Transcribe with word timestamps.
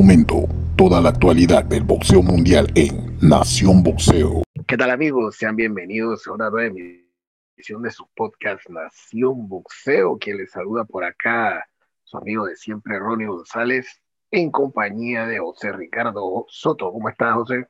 momento 0.00 0.48
toda 0.78 0.98
la 1.02 1.10
actualidad 1.10 1.62
del 1.62 1.84
boxeo 1.84 2.22
mundial 2.22 2.72
en 2.74 3.18
Nación 3.20 3.82
Boxeo. 3.82 4.42
¿Qué 4.66 4.78
tal 4.78 4.90
amigos? 4.90 5.36
Sean 5.36 5.56
bienvenidos 5.56 6.26
a 6.26 6.32
una 6.32 6.48
nueva 6.48 6.68
emisión 6.68 7.82
de 7.82 7.90
su 7.90 8.08
podcast 8.16 8.66
Nación 8.70 9.46
Boxeo. 9.46 10.16
Quien 10.16 10.38
les 10.38 10.52
saluda 10.52 10.84
por 10.84 11.04
acá, 11.04 11.68
su 12.04 12.16
amigo 12.16 12.46
de 12.46 12.56
siempre, 12.56 12.98
Ronnie 12.98 13.26
González, 13.26 14.00
en 14.30 14.50
compañía 14.50 15.26
de 15.26 15.38
José 15.38 15.70
Ricardo 15.70 16.46
Soto. 16.48 16.90
¿Cómo 16.90 17.10
estás, 17.10 17.34
José? 17.34 17.66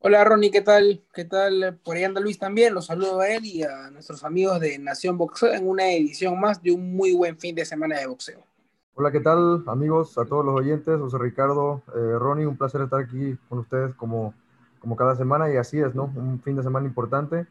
Hola 0.00 0.24
Ronnie, 0.24 0.50
¿qué 0.50 0.62
tal? 0.62 1.04
¿Qué 1.14 1.26
tal? 1.26 1.78
Por 1.84 1.96
ahí 1.96 2.02
anda 2.02 2.20
Luis 2.20 2.40
también. 2.40 2.74
Los 2.74 2.86
saludo 2.86 3.20
a 3.20 3.28
él 3.28 3.44
y 3.44 3.62
a 3.62 3.88
nuestros 3.92 4.24
amigos 4.24 4.58
de 4.58 4.80
Nación 4.80 5.16
Boxeo 5.16 5.54
en 5.54 5.68
una 5.68 5.92
edición 5.92 6.40
más 6.40 6.60
de 6.60 6.72
un 6.72 6.92
muy 6.96 7.12
buen 7.12 7.38
fin 7.38 7.54
de 7.54 7.64
semana 7.64 8.00
de 8.00 8.08
boxeo. 8.08 8.49
Hola, 8.94 9.12
¿qué 9.12 9.20
tal 9.20 9.62
amigos? 9.66 10.18
A 10.18 10.26
todos 10.26 10.44
los 10.44 10.54
oyentes, 10.54 10.98
José 10.98 11.16
Ricardo, 11.18 11.82
eh, 11.94 12.18
Ronnie, 12.18 12.46
un 12.46 12.56
placer 12.56 12.82
estar 12.82 13.00
aquí 13.00 13.36
con 13.48 13.60
ustedes 13.60 13.94
como, 13.94 14.34
como 14.80 14.96
cada 14.96 15.14
semana 15.14 15.50
y 15.50 15.56
así 15.56 15.80
es, 15.80 15.94
¿no? 15.94 16.12
Un 16.14 16.40
fin 16.42 16.56
de 16.56 16.62
semana 16.62 16.86
importante. 16.86 17.46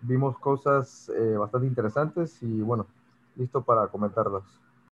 Vimos 0.00 0.38
cosas 0.38 1.10
eh, 1.10 1.36
bastante 1.36 1.66
interesantes 1.66 2.42
y 2.42 2.60
bueno, 2.62 2.86
listo 3.36 3.62
para 3.62 3.86
comentarlas. 3.88 4.42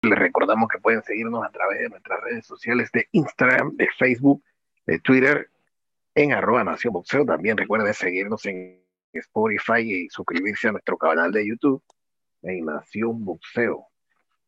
Les 0.01 0.17
recordamos 0.17 0.67
que 0.67 0.79
pueden 0.79 1.03
seguirnos 1.03 1.45
a 1.45 1.51
través 1.51 1.79
de 1.79 1.89
nuestras 1.89 2.19
redes 2.21 2.45
sociales 2.45 2.91
de 2.91 3.07
Instagram, 3.11 3.77
de 3.77 3.87
Facebook, 3.97 4.43
de 4.85 4.99
Twitter 4.99 5.49
en 6.15 6.33
arroba 6.33 6.63
Nación 6.63 6.93
Boxeo. 6.93 7.23
También 7.23 7.55
recuerden 7.55 7.93
seguirnos 7.93 8.45
en 8.47 8.83
Spotify 9.13 9.79
y 9.79 10.09
suscribirse 10.09 10.67
a 10.67 10.73
nuestro 10.73 10.97
canal 10.97 11.31
de 11.31 11.47
YouTube 11.47 11.81
en 12.41 12.65
Nación 12.65 13.23
Boxeo. 13.23 13.92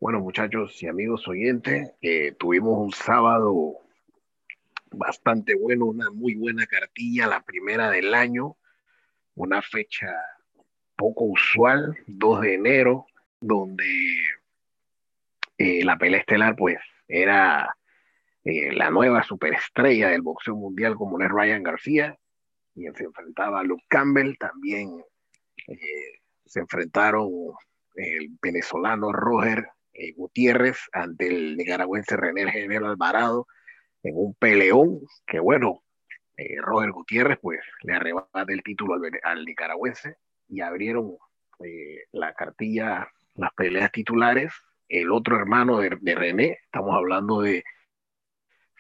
Bueno, 0.06 0.20
muchachos 0.20 0.84
y 0.84 0.88
amigos 0.88 1.28
oyentes, 1.28 1.92
tuvimos 2.38 2.78
un 2.78 2.92
sábado 2.92 3.80
bastante 4.92 5.56
bueno, 5.56 5.86
una 5.86 6.12
muy 6.12 6.36
buena 6.36 6.68
cartilla, 6.68 7.26
la 7.26 7.42
primera 7.42 7.90
del 7.90 8.14
año, 8.14 8.56
una 9.34 9.64
fecha 9.64 10.14
poco 10.96 11.24
usual, 11.24 11.98
2 12.06 12.42
de 12.42 12.54
enero, 12.54 13.08
donde 13.42 13.84
eh, 15.58 15.84
la 15.84 15.98
pelea 15.98 16.20
estelar 16.20 16.56
pues 16.56 16.78
era 17.08 17.76
eh, 18.44 18.74
la 18.74 18.92
nueva 18.92 19.24
superestrella 19.24 20.10
del 20.10 20.22
boxeo 20.22 20.56
mundial 20.56 20.94
como 20.98 21.20
es 21.20 21.32
Ryan 21.32 21.64
García, 21.64 22.16
y 22.76 22.84
se 22.94 23.06
enfrentaba 23.06 23.62
a 23.62 23.64
Luke 23.64 23.86
Campbell, 23.88 24.38
también 24.38 25.04
eh, 25.66 26.20
se 26.46 26.60
enfrentaron 26.60 27.28
el 27.96 28.30
venezolano 28.40 29.12
Roger 29.12 29.66
eh, 29.96 30.14
Gutiérrez 30.14 30.78
ante 30.94 31.28
el 31.28 31.58
nicaragüense 31.58 32.18
René 32.18 32.52
Gemelo 32.52 32.88
Alvarado 32.88 33.48
en 34.04 34.14
un 34.16 34.34
peleón 34.36 35.02
que 35.26 35.40
bueno, 35.40 35.84
Roger 36.62 36.92
Gutiérrez 36.92 37.40
pues 37.42 37.60
le 37.84 37.94
arrebata 37.94 38.46
el 38.48 38.62
título 38.62 38.96
al, 39.24 39.46
nicaragüense 39.46 40.18
y 40.50 40.62
abrieron 40.62 41.18
la 42.12 42.34
cartilla, 42.34 43.08
las 43.36 43.54
peleas 43.54 43.92
titulares, 43.92 44.52
el 44.90 45.12
otro 45.12 45.38
hermano 45.38 45.80
de, 45.80 45.98
de 46.02 46.16
René, 46.16 46.60
estamos 46.66 46.94
hablando 46.94 47.42
de 47.42 47.64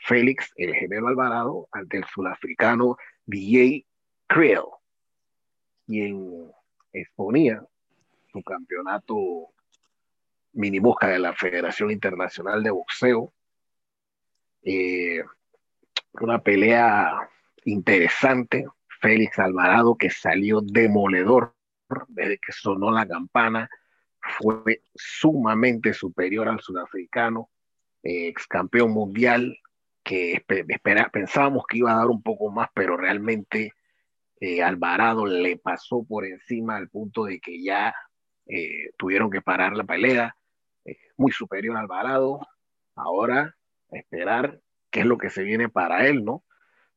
Félix 0.05 0.51
el 0.55 0.73
gemelo 0.75 1.07
Alvarado 1.07 1.67
ante 1.71 1.97
el 1.97 2.05
sudafricano 2.05 2.97
DJ 3.25 3.85
Creel, 4.27 4.65
quien 5.85 6.51
exponía 6.93 7.63
su 8.31 8.43
campeonato 8.43 9.49
mini 10.55 10.79
mosca 10.79 11.07
de 11.07 11.19
la 11.19 11.33
Federación 11.33 11.91
Internacional 11.91 12.63
de 12.63 12.71
Boxeo. 12.71 13.33
Eh, 14.63 15.23
una 16.13 16.39
pelea 16.39 17.29
interesante. 17.65 18.65
Félix 19.01 19.37
Alvarado 19.37 19.95
que 19.95 20.09
salió 20.09 20.61
demoledor 20.61 21.53
desde 22.07 22.37
que 22.37 22.51
sonó 22.51 22.91
la 22.91 23.07
campana, 23.07 23.69
fue 24.19 24.81
sumamente 24.95 25.93
superior 25.93 26.47
al 26.47 26.59
sudafricano, 26.59 27.49
ex 28.01 28.47
campeón 28.47 28.91
mundial, 28.91 29.57
que 30.03 30.43
pensábamos 31.11 31.65
que 31.67 31.79
iba 31.79 31.93
a 31.93 31.97
dar 31.97 32.07
un 32.07 32.21
poco 32.21 32.51
más, 32.51 32.69
pero 32.73 32.97
realmente 32.97 33.73
eh, 34.39 34.61
Alvarado 34.61 35.25
le 35.25 35.57
pasó 35.57 36.03
por 36.03 36.25
encima 36.25 36.77
al 36.77 36.89
punto 36.89 37.25
de 37.25 37.39
que 37.39 37.63
ya 37.63 37.93
eh, 38.47 38.91
tuvieron 38.97 39.29
que 39.29 39.41
parar 39.41 39.75
la 39.75 39.83
pelea. 39.83 40.35
Eh, 40.85 40.97
muy 41.17 41.31
superior 41.31 41.77
a 41.77 41.81
Alvarado. 41.81 42.39
Ahora, 42.95 43.55
esperar 43.91 44.59
qué 44.89 45.01
es 45.01 45.05
lo 45.05 45.17
que 45.17 45.29
se 45.29 45.43
viene 45.43 45.69
para 45.69 46.07
él, 46.07 46.23
¿no? 46.23 46.43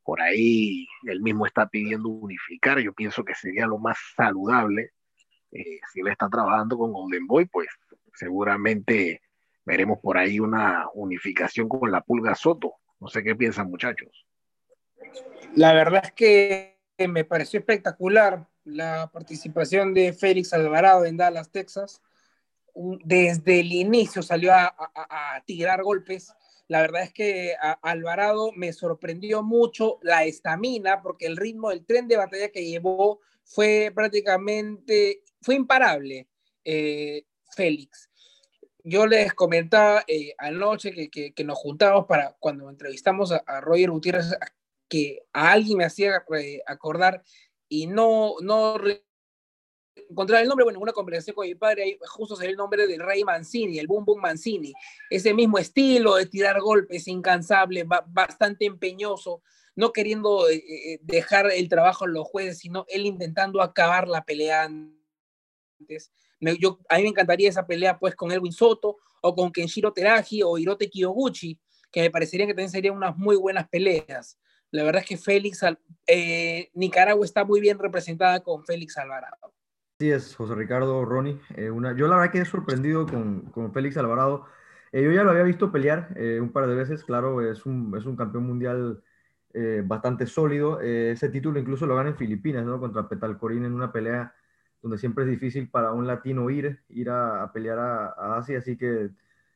Por 0.03 0.21
ahí 0.23 0.87
él 1.05 1.21
mismo 1.21 1.47
está 1.47 1.69
pidiendo 1.69 2.09
unificar. 2.09 2.79
Yo 2.79 2.93
pienso 2.93 3.25
que 3.25 3.35
sería 3.35 3.67
lo 3.67 3.79
más 3.79 3.99
saludable. 4.17 4.93
si 5.51 6.01
él 6.01 6.09
está 6.09 6.29
trabajando 6.29 6.79
con 6.79 6.93
Golden 6.93 7.27
Boy, 7.27 7.47
pues 7.47 7.69
seguramente 8.15 9.23
veremos 9.65 9.99
por 10.01 10.19
ahí 10.19 10.41
una 10.41 10.87
unificación 10.95 11.69
con 11.69 11.91
la 11.91 12.01
Pulga 12.01 12.35
Soto 12.35 12.75
no 13.01 13.09
sé 13.09 13.23
qué 13.23 13.35
piensan 13.37 13.71
muchachos. 13.71 14.27
La 15.55 15.73
verdad 15.73 16.03
es 16.05 16.13
que 16.13 16.79
me 16.99 17.25
pareció 17.25 17.61
espectacular 17.61 18.47
la 18.65 19.11
participación 19.13 19.95
de 19.95 20.13
Félix 20.13 20.53
Alvarado 20.53 21.05
en 21.05 21.17
Dallas, 21.17 21.51
Texas. 21.51 22.03
Desde 23.05 23.61
el 23.61 23.73
inicio 23.73 24.23
salió 24.23 24.53
a, 24.53 25.43
tirar 25.47 25.83
golpes. 25.83 26.33
La 26.69 26.81
verdad 26.81 27.03
es 27.03 27.13
que 27.13 27.55
Alvarado 27.83 28.53
me 28.53 28.73
sorprendió 28.73 29.43
mucho 29.43 29.99
la 30.03 30.25
estamina, 30.25 31.03
porque 31.03 31.27
el 31.27 31.37
ritmo 31.37 31.71
del 31.71 31.85
tren 31.85 32.07
de 32.07 32.17
batalla 32.17 32.51
que 32.51 32.65
llevó 32.65 33.21
fue 33.45 33.91
prácticamente, 33.95 35.23
fue 35.41 35.55
imparable, 35.55 36.29
eh, 36.65 37.25
Félix 37.57 38.09
yo 38.89 39.07
les 39.07 39.35
comentaba 39.35 40.03
eh, 40.07 40.35
anoche 40.39 41.11
que, 41.11 41.33
que, 41.35 41.45
nos 41.45 41.59
juntamos 41.59 42.07
para 42.07 42.37
cuando 42.41 42.71
entrevistamos 42.71 43.33
a, 43.33 43.61
Roger 43.61 43.91
Gutiérrez, 43.91 44.35
que 44.89 45.25
a 45.33 45.53
alguien 45.53 45.79
me 45.79 45.85
hacía 45.85 46.25
eh, 46.39 46.63
acordar 46.67 47.23
y 47.69 47.87
no, 47.87 48.37
no 48.41 48.77
encontrar 50.09 50.43
el 50.43 50.49
nombre, 50.49 50.65
bueno, 50.65 50.79
en 50.79 50.83
una 50.83 50.93
conversación 50.93 51.35
con 51.35 51.47
mi 51.47 51.55
padre, 51.55 51.83
ahí 51.83 51.99
justo 52.09 52.37
salió 52.37 52.51
el 52.51 52.57
nombre 52.57 52.87
de 52.87 52.99
Rey 52.99 53.25
Mancini, 53.25 53.79
el 53.79 53.87
Boom 53.87 54.05
Boom 54.05 54.21
Mancini, 54.21 54.73
ese 55.11 55.35
mismo 55.35 55.59
estilo 55.59 56.17
de 56.17 56.27
tirar 56.27 56.61
golpes 56.61 57.09
incansable, 57.09 57.85
bastante 58.07 58.67
empeñoso, 58.67 59.43
no 59.77 59.93
queriendo 59.93 60.49
eh, 60.49 60.99
dejar 61.03 61.51
el 61.53 61.69
trabajo 61.69 62.05
a 62.05 62.09
los 62.09 62.27
jueces, 62.27 62.59
sino 62.59 62.85
él 62.89 63.07
intentando 63.07 63.63
acabar 63.63 64.09
la 64.09 64.25
pelea 64.25 64.65
antes 64.65 66.11
yo, 66.59 66.79
a 66.89 66.97
mí 66.97 67.03
me 67.03 67.09
encantaría 67.09 67.49
esa 67.49 67.67
pelea 67.67 67.99
pues 67.99 68.15
con 68.15 68.31
Elwin 68.31 68.53
Soto 68.53 68.99
o 69.23 69.35
con 69.35 69.53
Kenshiro 69.53 69.93
Teraji 69.93 70.43
o 70.43 70.59
Hirote 70.59 70.89
Kiyoguchi, 70.89 71.59
que 71.91 72.01
me 72.03 72.11
parecería 72.11 72.47
que 72.47 72.53
también 72.53 72.71
serían 72.71 72.97
unas 72.97 73.17
muy 73.17 73.37
buenas 73.37 73.69
peleas. 73.69 74.39
La 74.71 74.85
verdad 74.85 75.03
es 75.03 75.09
que 75.09 75.17
Félix, 75.17 75.63
eh, 76.07 76.71
Nicaragua 76.75 77.25
está 77.25 77.45
muy 77.45 77.61
bien 77.61 77.79
representada 77.79 78.41
con 78.41 78.65
Félix 78.65 78.97
Alvarado. 78.99 79.55
Sí 80.01 80.13
es, 80.13 80.37
José 80.37 80.55
Ricardo, 80.55 81.05
Ronnie. 81.05 81.41
Eh, 81.57 81.71
una, 81.71 81.93
yo 81.93 82.07
la 82.07 82.17
verdad 82.17 82.31
quedé 82.31 82.45
sorprendido 82.45 83.05
con, 83.05 83.51
con 83.51 83.73
Félix 83.73 83.97
Alvarado. 83.97 84.47
Eh, 84.93 85.03
yo 85.03 85.11
ya 85.11 85.25
lo 85.25 85.31
había 85.33 85.43
visto 85.43 85.73
pelear 85.73 86.15
un 86.41 86.53
par 86.53 86.69
de 86.69 86.77
veces, 86.77 87.03
claro, 87.03 87.43
es 87.43 87.67
un, 87.67 87.93
es 87.99 88.07
un 88.07 88.15
campeón 88.17 88.47
mundial 88.47 89.03
bastante 89.85 90.27
sólido. 90.27 90.81
ese 90.81 91.29
título 91.31 91.59
incluso 91.59 91.85
lo 91.87 91.97
gana 91.97 92.11
en 92.11 92.17
Filipinas, 92.17 92.65
¿no? 92.65 92.79
Contra 92.79 93.09
Petalcorín 93.09 93.65
en 93.65 93.75
una 93.75 93.91
pelea 93.91 94.33
donde 94.83 94.99
siempre 94.99 95.25
es 95.25 95.31
difícil 95.31 95.69
para 95.69 95.93
un 95.93 96.07
latino 96.07 96.49
ir, 96.51 96.81
ir 96.91 97.11
a, 97.11 97.51
pelear 97.53 97.79
a, 97.81 98.37
Asia, 98.37 98.59
así 98.59 98.77
que 98.77 99.11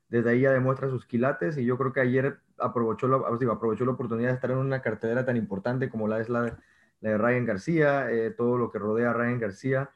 desde 0.09 0.31
ahí 0.31 0.41
ya 0.41 0.51
demuestra 0.51 0.89
sus 0.89 1.07
quilates 1.07 1.57
y 1.57 1.65
yo 1.65 1.79
creo 1.79 1.93
que 1.93 2.01
ayer 2.01 2.41
aprovechó 2.59 3.07
la, 3.07 3.19
aprovechó 3.53 3.85
la 3.85 3.93
oportunidad 3.93 4.31
de 4.31 4.35
estar 4.35 4.51
en 4.51 4.59
una 4.59 4.83
cartelera 4.83 5.25
tan 5.25 5.37
importante 5.37 5.89
como 5.89 6.09
la 6.09 6.21
es 6.21 6.29
la, 6.29 6.59
de 7.01 7.19
Ryan 7.19 7.47
García, 7.47 8.11
eh, 8.11 8.31
todo 8.31 8.59
lo 8.59 8.71
que 8.73 8.79
rodea 8.81 9.11
a 9.11 9.13
Ryan 9.13 9.39
García 9.39 9.91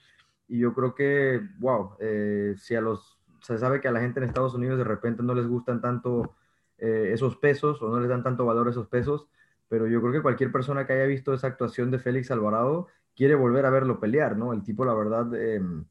y 0.48 0.58
yo 0.58 0.74
creo 0.74 0.94
que, 0.94 1.40
wow, 1.58 1.96
eh, 1.98 2.54
si 2.58 2.74
a 2.74 2.80
los, 2.80 3.18
se 3.40 3.58
sabe 3.58 3.80
que 3.80 3.88
a 3.88 3.92
la 3.92 4.00
gente 4.00 4.20
en 4.20 4.26
Estados 4.26 4.54
Unidos 4.54 4.78
de 4.78 4.84
repente 4.84 5.22
no 5.22 5.34
les 5.34 5.46
gustan 5.46 5.80
tanto 5.80 6.36
eh, 6.78 7.10
esos 7.12 7.36
pesos 7.36 7.80
o 7.82 7.88
no 7.88 8.00
les 8.00 8.08
dan 8.08 8.22
tanto 8.22 8.44
valor 8.44 8.68
esos 8.68 8.86
pesos, 8.88 9.28
pero 9.68 9.86
yo 9.86 10.00
creo 10.00 10.12
que 10.12 10.22
cualquier 10.22 10.52
persona 10.52 10.86
que 10.86 10.92
haya 10.92 11.06
visto 11.06 11.34
esa 11.34 11.48
actuación 11.48 11.90
de 11.90 11.98
Félix 11.98 12.30
Alvarado 12.30 12.88
quiere 13.14 13.34
volver 13.34 13.66
a 13.66 13.70
verlo 13.70 13.98
pelear, 13.98 14.36
¿no? 14.36 14.52
El 14.52 14.62
tipo, 14.62 14.84
la 14.84 14.94
verdad, 14.94 15.34
em, 15.34 15.84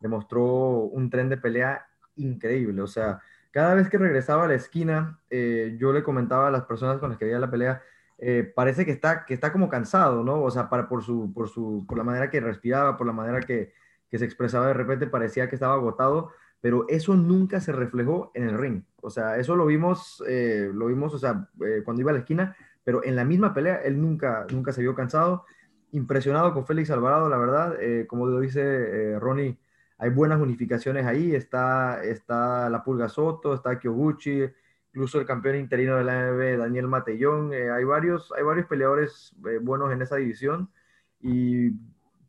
demostró 0.00 0.44
un 0.44 1.08
tren 1.10 1.28
de 1.28 1.36
pelea 1.36 1.86
increíble. 2.16 2.82
O 2.82 2.86
sea, 2.86 3.20
cada 3.50 3.74
vez 3.74 3.88
que 3.88 3.98
regresaba 3.98 4.44
a 4.44 4.48
la 4.48 4.54
esquina, 4.54 5.20
eh, 5.30 5.76
yo 5.78 5.92
le 5.92 6.02
comentaba 6.02 6.48
a 6.48 6.50
las 6.50 6.64
personas 6.64 6.98
con 6.98 7.10
las 7.10 7.18
que 7.18 7.24
veía 7.26 7.38
la 7.38 7.50
pelea, 7.50 7.82
eh, 8.18 8.52
parece 8.54 8.84
que 8.84 8.92
está, 8.92 9.24
que 9.24 9.34
está 9.34 9.52
como 9.52 9.68
cansado, 9.68 10.22
¿no? 10.24 10.42
O 10.42 10.50
sea, 10.50 10.68
para, 10.68 10.88
por, 10.88 11.02
su, 11.02 11.32
por, 11.32 11.48
su, 11.48 11.84
por 11.88 11.98
la 11.98 12.04
manera 12.04 12.30
que 12.30 12.40
respiraba, 12.40 12.96
por 12.96 13.06
la 13.06 13.12
manera 13.12 13.40
que, 13.40 13.72
que 14.12 14.18
se 14.18 14.26
expresaba 14.26 14.66
de 14.66 14.74
repente, 14.74 15.06
parecía 15.06 15.48
que 15.48 15.56
estaba 15.56 15.72
agotado, 15.72 16.32
pero 16.60 16.84
eso 16.88 17.16
nunca 17.16 17.62
se 17.62 17.72
reflejó 17.72 18.30
en 18.34 18.44
el 18.46 18.58
ring. 18.58 18.82
O 19.00 19.08
sea, 19.08 19.38
eso 19.38 19.56
lo 19.56 19.64
vimos, 19.64 20.22
eh, 20.28 20.70
lo 20.70 20.88
vimos, 20.88 21.14
o 21.14 21.18
sea, 21.18 21.48
eh, 21.64 21.80
cuando 21.82 22.02
iba 22.02 22.10
a 22.10 22.12
la 22.12 22.20
esquina, 22.20 22.54
pero 22.84 23.02
en 23.02 23.16
la 23.16 23.24
misma 23.24 23.54
pelea 23.54 23.76
él 23.76 23.98
nunca, 23.98 24.46
nunca 24.52 24.70
se 24.72 24.82
vio 24.82 24.94
cansado. 24.94 25.46
Impresionado 25.92 26.52
con 26.52 26.66
Félix 26.66 26.90
Alvarado, 26.90 27.30
la 27.30 27.38
verdad. 27.38 27.76
Eh, 27.80 28.06
como 28.06 28.26
lo 28.26 28.38
dice 28.38 29.18
Ronnie, 29.18 29.58
hay 29.96 30.10
buenas 30.10 30.38
unificaciones 30.42 31.06
ahí. 31.06 31.34
Está, 31.34 32.04
está 32.04 32.68
la 32.68 32.84
Pulga 32.84 33.08
Soto, 33.08 33.54
está 33.54 33.78
Kyoguchi, 33.78 34.44
incluso 34.92 35.20
el 35.20 35.26
campeón 35.26 35.56
interino 35.56 35.96
de 35.96 36.04
la 36.04 36.28
AMB, 36.28 36.58
Daniel 36.58 36.86
Matellón. 36.86 37.52
hay, 37.54 37.84
varios, 37.84 38.30
hay 38.36 38.44
varios 38.44 38.66
peleadores 38.66 39.34
buenos 39.62 39.90
en 39.90 40.02
esa 40.02 40.16
división. 40.16 40.70
Y 41.18 41.72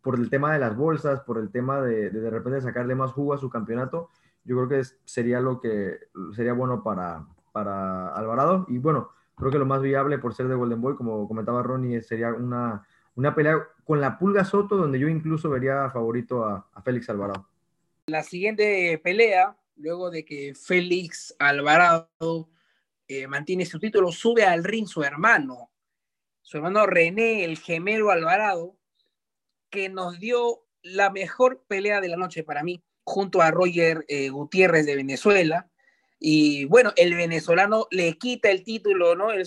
por 0.03 0.19
el 0.19 0.29
tema 0.29 0.53
de 0.53 0.59
las 0.59 0.75
bolsas, 0.75 1.21
por 1.21 1.39
el 1.39 1.49
tema 1.49 1.81
de 1.81 2.09
de, 2.11 2.29
repente 2.29 2.61
sacarle 2.61 2.93
más 2.93 3.11
jugo 3.11 3.33
a 3.33 3.37
su 3.37 3.49
campeonato, 3.49 4.09
yo 4.43 4.57
creo 4.57 4.69
que 4.69 4.87
sería 5.05 5.39
lo 5.39 5.61
que 5.61 5.97
sería 6.35 6.53
bueno 6.53 6.83
para, 6.83 7.25
para 7.53 8.09
Alvarado. 8.09 8.65
Y 8.67 8.77
bueno, 8.77 9.09
creo 9.35 9.49
que 9.49 9.57
lo 9.57 9.65
más 9.65 9.81
viable 9.81 10.19
por 10.19 10.35
ser 10.35 10.49
de 10.49 10.55
Golden 10.55 10.81
Boy, 10.81 10.95
como 10.95 11.25
comentaba 11.27 11.63
Ronnie, 11.63 12.01
sería 12.01 12.33
una, 12.33 12.85
una 13.15 13.33
pelea 13.33 13.65
con 13.85 14.01
la 14.01 14.19
Pulga 14.19 14.43
Soto, 14.43 14.75
donde 14.75 14.99
yo 14.99 15.07
incluso 15.07 15.49
vería 15.49 15.89
favorito 15.89 16.43
a, 16.43 16.67
Félix 16.83 17.09
Alvarado. 17.09 17.47
La 18.07 18.23
siguiente 18.23 18.99
pelea, 19.01 19.55
luego 19.77 20.11
de 20.11 20.25
que 20.25 20.53
Félix 20.53 21.33
Alvarado 21.39 22.49
eh, 23.07 23.27
mantiene 23.27 23.65
su 23.65 23.79
título, 23.79 24.11
sube 24.11 24.43
al 24.43 24.65
ring 24.65 24.85
su 24.85 25.01
hermano, 25.01 25.71
su 26.41 26.57
hermano 26.57 26.85
René, 26.85 27.45
el 27.45 27.57
gemelo 27.57 28.11
Alvarado, 28.11 28.75
que 29.73 29.89
nos 29.89 30.19
dio 30.19 30.63
la 30.83 31.09
mejor 31.09 31.65
pelea 31.67 31.99
de 31.99 32.07
la 32.07 32.15
noche 32.15 32.43
para 32.43 32.61
mí 32.61 32.83
junto 33.03 33.41
a 33.41 33.49
Roger 33.49 34.05
eh, 34.07 34.29
Gutiérrez 34.29 34.85
de 34.85 34.95
Venezuela. 34.95 35.67
Y 36.19 36.65
bueno, 36.65 36.93
el 36.95 37.15
venezolano 37.15 37.87
le 37.89 38.19
quita 38.19 38.51
el 38.51 38.63
título, 38.63 39.15
¿no? 39.15 39.31
El, 39.31 39.43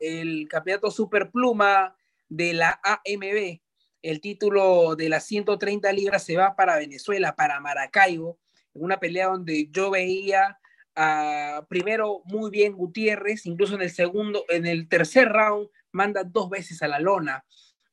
el 0.00 0.48
campeonato 0.48 0.90
superpluma 0.90 1.96
de 2.28 2.52
la 2.52 2.78
AMB. 2.84 3.60
El 4.02 4.20
título 4.20 4.96
de 4.96 5.08
las 5.08 5.24
130 5.24 5.90
libras 5.94 6.24
se 6.24 6.36
va 6.36 6.54
para 6.56 6.76
Venezuela, 6.76 7.34
para 7.34 7.58
Maracaibo, 7.58 8.38
en 8.74 8.84
una 8.84 9.00
pelea 9.00 9.28
donde 9.28 9.68
yo 9.70 9.90
veía 9.90 10.58
a, 10.94 11.64
primero 11.70 12.20
muy 12.26 12.50
bien 12.50 12.74
Gutiérrez, 12.74 13.46
incluso 13.46 13.76
en 13.76 13.82
el 13.82 13.90
segundo, 13.90 14.44
en 14.50 14.66
el 14.66 14.88
tercer 14.88 15.30
round, 15.30 15.68
manda 15.90 16.22
dos 16.22 16.50
veces 16.50 16.82
a 16.82 16.88
la 16.88 17.00
lona 17.00 17.44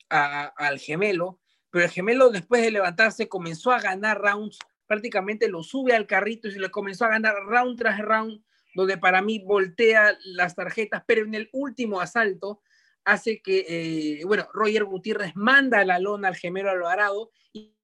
al 0.10 0.80
gemelo, 0.80 1.40
pero 1.69 1.86
el 1.86 1.92
gemelo 1.92 2.30
después 2.30 2.62
de 2.62 2.72
levantarse 2.72 3.28
comenzó 3.28 3.72
a 3.72 3.80
ganar 3.80 4.19
rounds 4.19 4.60
prácticamente 4.88 5.50
lo 5.50 5.62
sube 5.62 5.94
al 5.94 6.08
carrito 6.08 6.48
y 6.48 6.54
se 6.54 6.60
le 6.60 6.72
comenzó 6.72 7.06
a 7.06 7.10
ganar 7.10 7.36
round 7.46 7.78
tras 7.78 8.00
round, 8.00 8.42
donde 8.74 8.98
para 8.98 9.22
mí 9.22 9.40
voltea 9.40 10.18
las 10.24 10.56
tarjetas, 10.56 11.04
pero 11.06 11.24
en 11.25 11.36
el 11.36 11.50
último 11.52 12.02
asalto 12.02 12.62
hace 13.04 13.42
que, 13.42 13.66
eh, 13.68 14.25
bueno, 14.25 14.48
Roger 14.54 14.86
Gutiérrez 14.86 15.36
manda 15.36 15.84
la 15.86 16.00
lona 16.00 16.30
al 16.30 16.36
gemelo 16.36 16.72
Alvarado 16.72 17.31
y, 17.54 17.75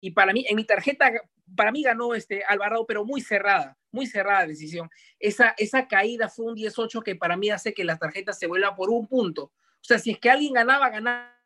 y 0.00 0.10
para 0.12 0.32
mí, 0.32 0.44
en 0.48 0.56
mi 0.56 0.64
tarjeta, 0.64 1.12
para 1.54 1.70
mí 1.70 1.82
ganó 1.82 2.14
este 2.14 2.44
Alvarado, 2.44 2.86
pero 2.86 3.04
muy 3.04 3.20
cerrada, 3.20 3.76
muy 3.90 4.06
cerrada 4.06 4.46
decisión. 4.46 4.90
Esa, 5.18 5.54
esa 5.58 5.86
caída 5.86 6.28
fue 6.28 6.46
un 6.46 6.54
18 6.54 7.02
que 7.02 7.16
para 7.16 7.36
mí 7.36 7.50
hace 7.50 7.74
que 7.74 7.84
las 7.84 7.98
tarjetas 7.98 8.38
se 8.38 8.46
vuelvan 8.46 8.74
por 8.74 8.90
un 8.90 9.06
punto. 9.06 9.44
O 9.44 9.84
sea, 9.84 9.98
si 9.98 10.12
es 10.12 10.18
que 10.18 10.30
alguien 10.30 10.54
ganaba, 10.54 10.88
ganaba 10.90 11.41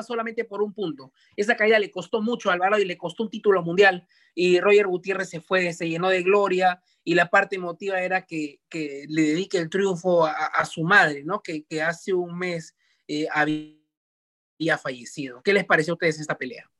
solamente 0.00 0.44
por 0.44 0.62
un 0.62 0.72
punto. 0.72 1.12
Esa 1.36 1.56
caída 1.56 1.78
le 1.78 1.90
costó 1.90 2.22
mucho 2.22 2.50
a 2.50 2.52
Alvarado 2.52 2.80
y 2.80 2.86
le 2.86 2.96
costó 2.96 3.24
un 3.24 3.30
título 3.30 3.62
mundial. 3.62 4.06
Y 4.34 4.60
Roger 4.60 4.86
Gutiérrez 4.86 5.28
se 5.28 5.40
fue, 5.40 5.72
se 5.72 5.88
llenó 5.88 6.08
de 6.08 6.22
gloria 6.22 6.80
y 7.04 7.14
la 7.14 7.28
parte 7.28 7.56
emotiva 7.56 8.00
era 8.00 8.22
que, 8.22 8.60
que 8.68 9.04
le 9.08 9.22
dedique 9.22 9.58
el 9.58 9.68
triunfo 9.68 10.24
a, 10.26 10.64
su 10.64 10.84
madre, 10.84 11.24
¿no? 11.24 11.42
Que, 11.42 11.64
que, 11.64 11.82
hace 11.82 12.14
un 12.14 12.38
mes 12.38 12.76
eh, 13.08 13.26
había 13.32 14.78
fallecido. 14.78 15.42
¿Qué 15.42 15.52
les 15.52 15.64
pareció 15.64 15.92
a 15.92 15.96
ustedes 15.96 16.20
esta 16.20 16.38
pelea? 16.38 16.70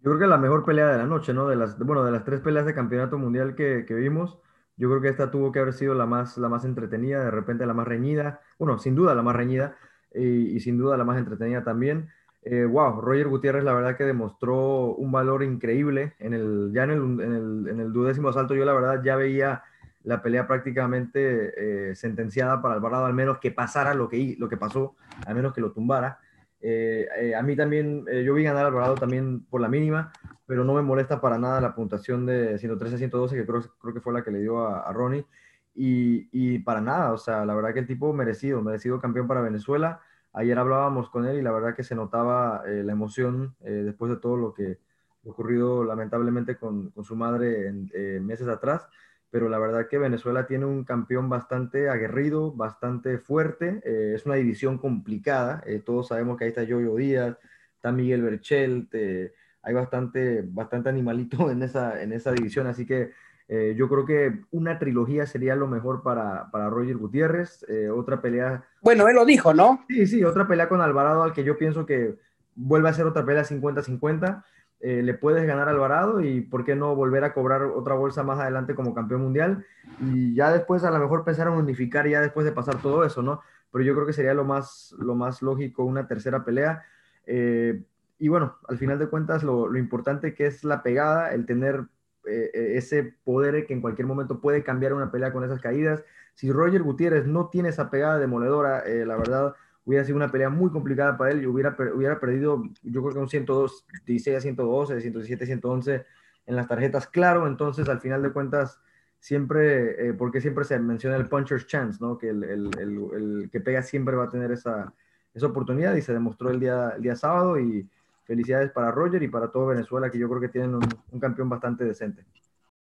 Yo 0.00 0.10
creo 0.10 0.18
que 0.18 0.26
la 0.26 0.38
mejor 0.38 0.64
pelea 0.64 0.88
de 0.88 0.98
la 0.98 1.06
noche, 1.06 1.32
¿no? 1.32 1.48
De 1.48 1.56
las, 1.56 1.78
bueno, 1.78 2.04
de 2.04 2.12
las 2.12 2.24
tres 2.24 2.40
peleas 2.40 2.66
de 2.66 2.74
campeonato 2.74 3.18
mundial 3.18 3.54
que, 3.54 3.84
que 3.86 3.94
vimos, 3.94 4.38
yo 4.76 4.88
creo 4.88 5.00
que 5.00 5.08
esta 5.08 5.30
tuvo 5.30 5.50
que 5.50 5.58
haber 5.58 5.72
sido 5.72 5.94
la 5.94 6.06
más, 6.06 6.38
la 6.38 6.48
más 6.48 6.64
entretenida, 6.64 7.24
de 7.24 7.30
repente 7.30 7.66
la 7.66 7.74
más 7.74 7.88
reñida, 7.88 8.40
bueno, 8.58 8.78
sin 8.78 8.94
duda 8.94 9.14
la 9.14 9.22
más 9.22 9.34
reñida 9.34 9.76
y, 10.14 10.56
y 10.56 10.60
sin 10.60 10.78
duda 10.78 10.96
la 10.96 11.04
más 11.04 11.18
entretenida 11.18 11.64
también 11.64 12.10
wow, 12.44 12.98
eh, 12.98 13.00
Roger 13.00 13.28
Gutiérrez 13.28 13.64
la 13.64 13.74
verdad 13.74 13.96
que 13.96 14.04
demostró 14.04 14.94
un 14.94 15.12
valor 15.12 15.42
increíble 15.42 16.14
en 16.18 16.34
el, 16.34 16.70
ya 16.72 16.84
en 16.84 16.90
el, 16.90 17.00
en 17.20 17.32
el, 17.32 17.80
en 17.80 17.92
duodécimo 17.92 18.28
asalto 18.28 18.54
yo 18.54 18.64
la 18.64 18.74
verdad 18.74 19.02
ya 19.02 19.16
veía 19.16 19.62
la 20.04 20.22
pelea 20.22 20.46
prácticamente 20.46 21.90
eh, 21.90 21.94
sentenciada 21.94 22.62
para 22.62 22.74
Alvarado, 22.74 23.06
al 23.06 23.14
menos 23.14 23.38
que 23.38 23.50
pasara 23.50 23.94
lo 23.94 24.08
que, 24.08 24.36
lo 24.38 24.48
que 24.48 24.56
pasó, 24.56 24.96
al 25.26 25.34
menos 25.34 25.52
que 25.52 25.60
lo 25.60 25.72
tumbara. 25.72 26.18
Eh, 26.60 27.34
a 27.36 27.42
mí 27.42 27.54
también, 27.56 28.06
yo 28.24 28.32
vi 28.32 28.44
ganar 28.44 28.64
a 28.64 28.68
Alvarado 28.68 28.94
también 28.94 29.44
por 29.44 29.60
la 29.60 29.68
mínima, 29.68 30.12
pero 30.46 30.64
no 30.64 30.74
me 30.74 30.82
molesta 30.82 31.20
para 31.20 31.36
nada 31.38 31.60
la 31.60 31.74
puntuación 31.74 32.24
de 32.24 32.58
113 32.58 32.94
a 32.94 32.98
112, 32.98 33.36
que 33.36 33.44
creo, 33.44 33.62
creo 33.80 33.92
que 33.92 34.00
fue 34.00 34.14
la 34.14 34.22
que 34.22 34.30
le 34.30 34.40
dio 34.40 34.66
a, 34.66 34.80
a 34.80 34.92
Ronnie. 34.92 35.26
Y, 35.74 36.28
y, 36.32 36.58
para 36.60 36.80
nada, 36.80 37.12
o 37.12 37.18
sea, 37.18 37.44
la 37.44 37.54
verdad 37.54 37.74
que 37.74 37.80
el 37.80 37.86
tipo 37.86 38.12
merecido, 38.12 38.62
merecido 38.62 39.00
campeón 39.00 39.28
para 39.28 39.42
Venezuela. 39.42 40.00
Ayer 40.32 40.58
hablábamos 40.58 41.10
con 41.10 41.26
él 41.26 41.38
y 41.38 41.42
la 41.42 41.52
verdad 41.52 41.74
que 41.74 41.82
se 41.82 41.94
notaba 41.94 42.62
eh, 42.66 42.82
la 42.84 42.92
emoción 42.92 43.56
eh, 43.60 43.70
después 43.70 44.10
de 44.10 44.18
todo 44.18 44.36
lo 44.36 44.54
que 44.54 44.78
ocurrido 45.24 45.84
lamentablemente 45.84 46.56
con, 46.56 46.92
su 47.02 47.16
madre 47.16 47.72
eh, 47.92 48.20
meses 48.20 48.48
atrás, 48.48 48.88
pero 49.30 49.48
la 49.48 49.58
verdad 49.58 49.88
que 49.88 49.98
Venezuela 49.98 50.46
tiene 50.46 50.64
un 50.64 50.84
campeón 50.84 51.28
bastante 51.28 51.88
aguerrido, 51.90 52.52
bastante 52.52 53.18
fuerte, 53.18 53.82
es 54.14 54.24
una 54.24 54.36
división 54.36 54.78
complicada, 54.78 55.62
todos 55.84 56.08
sabemos 56.08 56.38
que 56.38 56.44
ahí 56.44 56.48
está 56.48 56.62
Yoyo 56.62 56.94
Díaz, 56.94 57.36
está 57.74 57.92
Miguel 57.92 58.22
Berchelt, 58.22 58.94
hay 58.94 59.74
bastante, 59.74 60.42
bastante 60.46 60.88
animalito 60.88 61.50
en 61.50 61.62
esa, 61.62 62.02
en 62.02 62.14
esa 62.14 62.32
división, 62.32 62.66
así 62.66 62.86
que 62.86 63.12
yo 63.48 63.88
creo 63.88 64.04
que 64.04 64.40
una 64.50 64.78
trilogía 64.78 65.24
sería 65.24 65.56
lo 65.56 65.66
mejor 65.66 66.02
para, 66.02 66.50
para 66.50 66.68
Roger 66.68 66.98
Gutiérrez, 66.98 67.64
otra 67.94 68.20
pelea 68.20 68.64
bueno, 68.80 69.08
él 69.08 69.16
lo 69.16 69.24
dijo, 69.24 69.54
¿no? 69.54 69.84
Sí, 69.88 70.06
sí, 70.06 70.24
otra 70.24 70.46
pelea 70.46 70.68
con 70.68 70.80
Alvarado 70.80 71.22
al 71.22 71.32
que 71.32 71.44
yo 71.44 71.58
pienso 71.58 71.86
que 71.86 72.16
vuelve 72.54 72.88
a 72.88 72.92
ser 72.92 73.06
otra 73.06 73.24
pelea 73.24 73.44
50-50. 73.44 74.44
Eh, 74.80 75.02
le 75.02 75.14
puedes 75.14 75.44
ganar 75.44 75.66
a 75.66 75.72
Alvarado 75.72 76.20
y 76.20 76.40
por 76.40 76.64
qué 76.64 76.76
no 76.76 76.94
volver 76.94 77.24
a 77.24 77.34
cobrar 77.34 77.62
otra 77.62 77.94
bolsa 77.94 78.22
más 78.22 78.38
adelante 78.38 78.76
como 78.76 78.94
campeón 78.94 79.22
mundial 79.22 79.66
y 80.00 80.36
ya 80.36 80.52
después 80.52 80.84
a 80.84 80.92
lo 80.92 81.00
mejor 81.00 81.24
pensar 81.24 81.48
en 81.48 81.54
unificar 81.54 82.06
ya 82.06 82.20
después 82.20 82.46
de 82.46 82.52
pasar 82.52 82.80
todo 82.80 83.04
eso, 83.04 83.20
¿no? 83.20 83.40
Pero 83.72 83.82
yo 83.82 83.94
creo 83.94 84.06
que 84.06 84.12
sería 84.12 84.34
lo 84.34 84.44
más, 84.44 84.94
lo 84.98 85.16
más 85.16 85.42
lógico 85.42 85.84
una 85.84 86.06
tercera 86.06 86.44
pelea. 86.44 86.84
Eh, 87.26 87.82
y 88.20 88.28
bueno, 88.28 88.56
al 88.68 88.78
final 88.78 89.00
de 89.00 89.08
cuentas 89.08 89.42
lo, 89.42 89.76
importante 89.76 90.34
que 90.34 90.46
es 90.46 90.62
la 90.62 90.82
pegada, 90.82 91.32
el 91.32 91.44
tener 91.44 91.86
eh, 92.28 92.76
ese 92.76 93.14
poder 93.24 93.66
que 93.66 93.72
en 93.72 93.80
cualquier 93.80 94.06
momento 94.06 94.40
puede 94.40 94.62
cambiar 94.62 94.92
una 94.92 95.10
pelea 95.10 95.32
con 95.32 95.44
esas 95.44 95.60
caídas, 95.60 96.04
si 96.34 96.52
Roger 96.52 96.82
Gutiérrez 96.82 97.26
no 97.26 97.48
tiene 97.48 97.70
esa 97.70 97.90
pegada 97.90 98.18
demoledora, 98.18 98.80
eh, 98.80 99.04
la 99.04 99.16
verdad 99.16 99.54
hubiera 99.84 100.04
sido 100.04 100.16
una 100.16 100.30
pelea 100.30 100.50
muy 100.50 100.70
complicada 100.70 101.16
para 101.16 101.32
él 101.32 101.42
y 101.42 101.46
hubiera, 101.46 101.74
hubiera 101.94 102.20
perdido, 102.20 102.62
yo 102.82 103.02
creo 103.02 103.14
que 103.14 103.18
un 103.18 103.28
102, 103.28 103.86
16 104.06 104.36
a 104.36 104.40
112, 104.40 105.00
117 105.00 105.46
111 105.46 106.04
en 106.46 106.56
las 106.56 106.68
tarjetas, 106.68 107.06
claro, 107.08 107.46
entonces 107.46 107.88
al 107.88 108.00
final 108.00 108.22
de 108.22 108.32
cuentas 108.32 108.78
siempre, 109.18 110.10
eh, 110.10 110.12
porque 110.12 110.40
siempre 110.40 110.64
se 110.64 110.78
menciona 110.78 111.16
el 111.16 111.28
puncher's 111.28 111.66
chance, 111.66 111.98
¿no? 112.00 112.16
Que 112.18 112.28
el, 112.28 112.44
el, 112.44 112.70
el, 112.78 113.50
que 113.50 113.60
pega 113.60 113.82
siempre 113.82 114.14
va 114.14 114.24
a 114.24 114.30
tener 114.30 114.52
esa, 114.52 114.92
esa 115.34 115.46
oportunidad 115.46 115.94
y 115.96 116.02
se 116.02 116.12
demostró 116.12 116.50
el 116.50 116.60
día, 116.60 116.92
el 116.96 117.02
día 117.02 117.16
sábado 117.16 117.58
y 117.58 117.88
felicidades 118.28 118.70
para 118.70 118.92
Roger 118.92 119.20
y 119.24 119.28
para 119.28 119.50
todo 119.50 119.66
Venezuela, 119.66 120.08
que 120.08 120.18
yo 120.18 120.28
creo 120.28 120.40
que 120.40 120.50
tienen 120.50 120.74
un, 120.74 121.20
campeón 121.20 121.48
bastante 121.48 121.84
decente. 121.84 122.24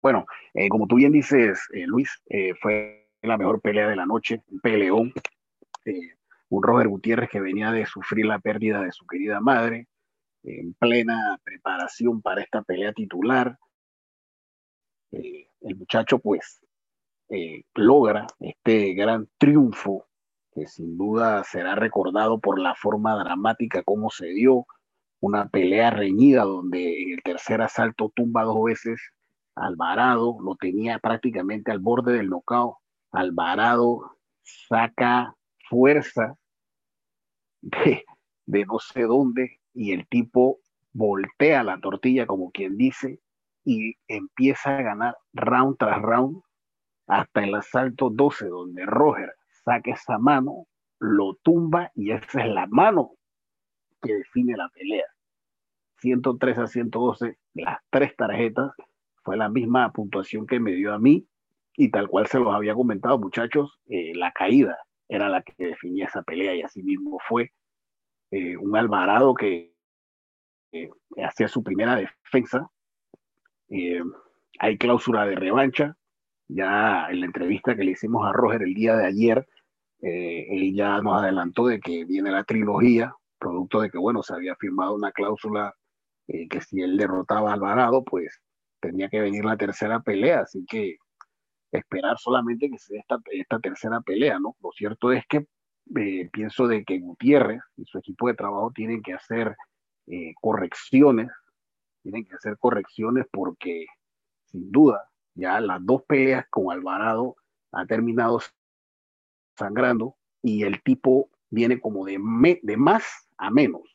Bueno, 0.02 0.26
eh, 0.56 0.68
como 0.70 0.88
tú 0.88 0.96
bien 0.96 1.12
dices, 1.12 1.68
Luis, 1.86 2.10
fue 2.60 3.10
la 3.22 3.38
mejor 3.38 3.62
pelea 3.62 3.88
de 3.88 3.96
la 3.96 4.08
noche, 4.08 4.42
un 4.50 4.60
peleón. 4.60 5.14
Eh, 5.86 6.16
un 6.54 6.62
Robert 6.62 6.90
Gutiérrez 6.90 7.30
que 7.30 7.42
venía 7.42 7.72
de 7.72 7.86
sufrir 7.86 8.26
la 8.28 8.40
pérdida 8.40 8.82
de 8.82 8.92
su 8.92 9.08
querida 9.08 9.40
madre, 9.40 9.88
en 10.44 10.74
plena 10.76 11.40
preparación 11.44 12.22
para 12.22 12.42
esta 12.44 12.62
pelea 12.62 12.94
titular. 12.94 13.58
Eh, 15.12 15.48
el 15.62 15.76
muchacho 15.76 16.20
pues 16.20 16.62
eh, 17.30 17.64
logra 17.74 18.28
este 18.40 18.94
gran 18.94 19.28
triunfo 19.38 20.06
que 20.54 20.68
sin 20.68 20.96
duda 20.96 21.44
será 21.44 21.74
recordado 21.74 22.40
por 22.40 22.60
la 22.60 22.76
forma 22.76 23.16
dramática 23.16 23.82
como 23.82 24.12
se 24.12 24.28
dio, 24.28 24.68
una 25.24 25.48
pelea 25.48 25.90
reñida 25.90 26.44
donde 26.44 27.02
en 27.02 27.14
el 27.14 27.24
tercer 27.24 27.62
asalto 27.62 28.12
tumba 28.14 28.44
dos 28.44 28.62
veces 28.62 29.00
Alvarado, 29.56 30.38
lo 30.42 30.56
tenía 30.56 31.00
prácticamente 31.00 31.72
al 31.72 31.80
borde 31.80 32.12
del 32.18 32.30
knockout 32.30 32.76
Alvarado 33.10 34.18
saca 34.42 35.34
fuerza 35.70 36.36
de, 37.62 38.04
no 38.66 38.80
sé 38.80 39.04
dónde 39.04 39.62
y 39.74 39.94
el 39.94 40.06
tipo 40.10 40.60
voltea 40.92 41.64
la 41.64 41.80
tortilla 41.80 42.28
como 42.28 42.52
quien 42.52 42.76
dice 42.76 43.22
y 43.64 43.96
empieza 44.10 44.78
a 44.78 44.82
ganar 44.82 45.18
round 45.32 45.78
tras 45.78 46.02
round 46.02 46.42
hasta 47.08 47.46
el 47.46 47.56
asalto 47.56 48.10
12, 48.10 48.48
donde 48.48 48.86
Roger 48.86 49.34
saca 49.64 49.92
esa 49.92 50.18
mano, 50.18 50.68
lo 51.00 51.36
tumba 51.36 51.92
y 51.96 52.12
esa 52.12 52.42
es 52.44 52.54
la 52.54 52.68
mano 52.68 53.12
que 54.02 54.16
define 54.16 54.58
la 54.58 54.68
pelea. 54.68 55.13
103 56.04 56.58
a 56.58 56.68
112, 56.68 57.38
las 57.54 57.80
tres 57.90 58.14
tarjetas, 58.18 58.74
fue 59.24 59.38
la 59.38 59.48
misma 59.48 59.92
puntuación 59.94 60.46
que 60.46 60.60
me 60.60 60.74
dio 60.74 60.94
a 60.94 61.00
mí 61.00 61.26
y 61.78 61.90
tal 61.92 62.10
cual 62.10 62.28
se 62.28 62.40
los 62.40 62.54
había 62.54 62.76
comentado, 62.76 63.18
muchachos, 63.18 63.80
eh, 63.88 64.12
la 64.16 64.34
caída 64.34 64.78
era 65.08 65.30
la 65.30 65.42
que 65.42 65.54
definía 65.58 66.08
esa 66.08 66.22
pelea 66.22 66.56
y 66.56 66.62
así 66.62 66.84
mismo 66.84 67.20
fue 67.26 67.54
eh, 68.32 68.58
un 68.58 68.76
Alvarado 68.76 69.34
que 69.34 69.74
hacía 71.24 71.48
su 71.48 71.64
primera 71.64 71.96
defensa. 71.96 72.70
Eh, 73.70 74.02
hay 74.60 74.78
cláusula 74.78 75.26
de 75.26 75.36
revancha. 75.36 75.96
Ya 76.50 77.08
en 77.10 77.22
la 77.22 77.26
entrevista 77.28 77.76
que 77.76 77.84
le 77.86 77.92
hicimos 77.92 78.28
a 78.28 78.34
Roger 78.34 78.64
el 78.64 78.74
día 78.74 78.96
de 78.98 79.06
ayer, 79.06 79.48
él 80.02 80.74
ya 80.76 81.02
nos 81.02 81.22
adelantó 81.22 81.68
de 81.68 81.80
que 81.80 82.04
viene 82.04 82.30
la 82.30 82.44
trilogía, 82.44 83.16
producto 83.40 83.80
de 83.80 83.90
que, 83.90 83.98
bueno, 83.98 84.22
se 84.22 84.34
había 84.34 84.56
firmado 84.56 84.96
una 84.96 85.14
cláusula 85.14 85.74
que 86.28 86.62
si 86.62 86.82
él 86.82 86.98
derrotaba 86.98 87.52
a 87.52 87.54
Alvarado, 87.54 88.04
pues 88.04 88.42
tenía 88.80 89.10
que 89.10 89.22
venir 89.22 89.46
la 89.46 89.58
tercera 89.58 90.02
pelea. 90.02 90.42
Así 90.42 90.66
que 90.66 90.98
esperar 91.72 92.18
solamente 92.18 92.70
que 92.70 92.78
sea 92.78 93.00
esta, 93.00 93.18
esta 93.32 93.60
tercera 93.60 94.02
pelea, 94.02 94.40
¿no? 94.40 94.56
Lo 94.62 94.72
cierto 94.72 95.12
es 95.12 95.26
que 95.28 95.48
eh, 95.96 96.30
pienso 96.32 96.68
de 96.68 96.84
que 96.86 97.00
Gutiérrez 97.00 97.62
y 97.78 97.86
su 97.86 97.98
equipo 97.98 98.28
de 98.28 98.36
trabajo 98.36 98.72
tienen 98.74 99.02
que 99.02 99.14
hacer 99.14 99.56
eh, 100.08 100.34
correcciones, 100.40 101.30
tienen 102.04 102.26
que 102.26 102.36
hacer 102.36 102.58
correcciones 102.58 103.26
porque 103.32 103.86
sin 104.46 104.72
duda 104.72 105.10
ya 105.36 105.60
las 105.60 105.86
dos 105.86 106.04
peleas 106.04 106.46
con 106.50 106.72
Alvarado 106.72 107.36
han 107.72 107.88
terminado 107.88 108.40
sangrando 109.58 110.16
y 110.42 110.64
el 110.64 110.82
tipo 110.84 111.30
viene 111.50 111.80
como 111.80 112.06
de 112.06 112.18
más 112.20 113.30
a 113.38 113.50
menos, 113.50 113.93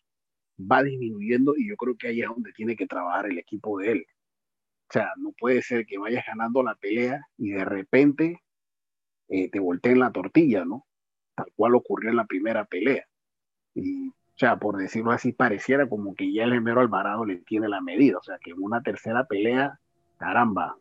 va 0.60 0.82
disminuyendo 0.82 1.54
y 1.56 1.68
yo 1.68 1.76
creo 1.76 1.96
que 1.96 2.08
ahí 2.08 2.22
es 2.22 2.28
donde 2.28 2.52
tiene 2.52 2.76
que 2.76 2.86
trabajar 2.86 3.26
el 3.26 3.38
equipo 3.38 3.78
de 3.78 3.92
él. 3.92 4.06
O 4.88 4.92
sea, 4.92 5.12
no 5.18 5.32
puede 5.32 5.62
ser 5.62 5.86
que 5.86 5.98
vayas 5.98 6.24
ganando 6.26 6.62
la 6.62 6.74
pelea 6.74 7.26
y 7.36 7.50
de 7.50 7.64
repente 7.64 8.42
eh, 9.28 9.50
te 9.50 9.60
volteen 9.60 9.98
la 9.98 10.12
tortilla, 10.12 10.64
¿no? 10.64 10.86
Tal 11.34 11.46
cual 11.54 11.74
ocurrió 11.74 12.10
en 12.10 12.16
la 12.16 12.26
primera 12.26 12.64
pelea. 12.64 13.06
Y, 13.74 14.08
o 14.08 14.14
sea, 14.36 14.58
por 14.58 14.78
decirlo 14.78 15.10
así, 15.10 15.32
pareciera 15.32 15.88
como 15.88 16.14
que 16.14 16.32
ya 16.32 16.44
el 16.44 16.52
Gemero 16.52 16.80
Alvarado 16.80 17.24
le 17.24 17.36
tiene 17.36 17.68
la 17.68 17.80
medida. 17.80 18.18
O 18.18 18.22
sea, 18.22 18.38
que 18.38 18.52
en 18.52 18.62
una 18.62 18.82
tercera 18.82 19.26
pelea, 19.26 19.78
caramba, 20.16 20.78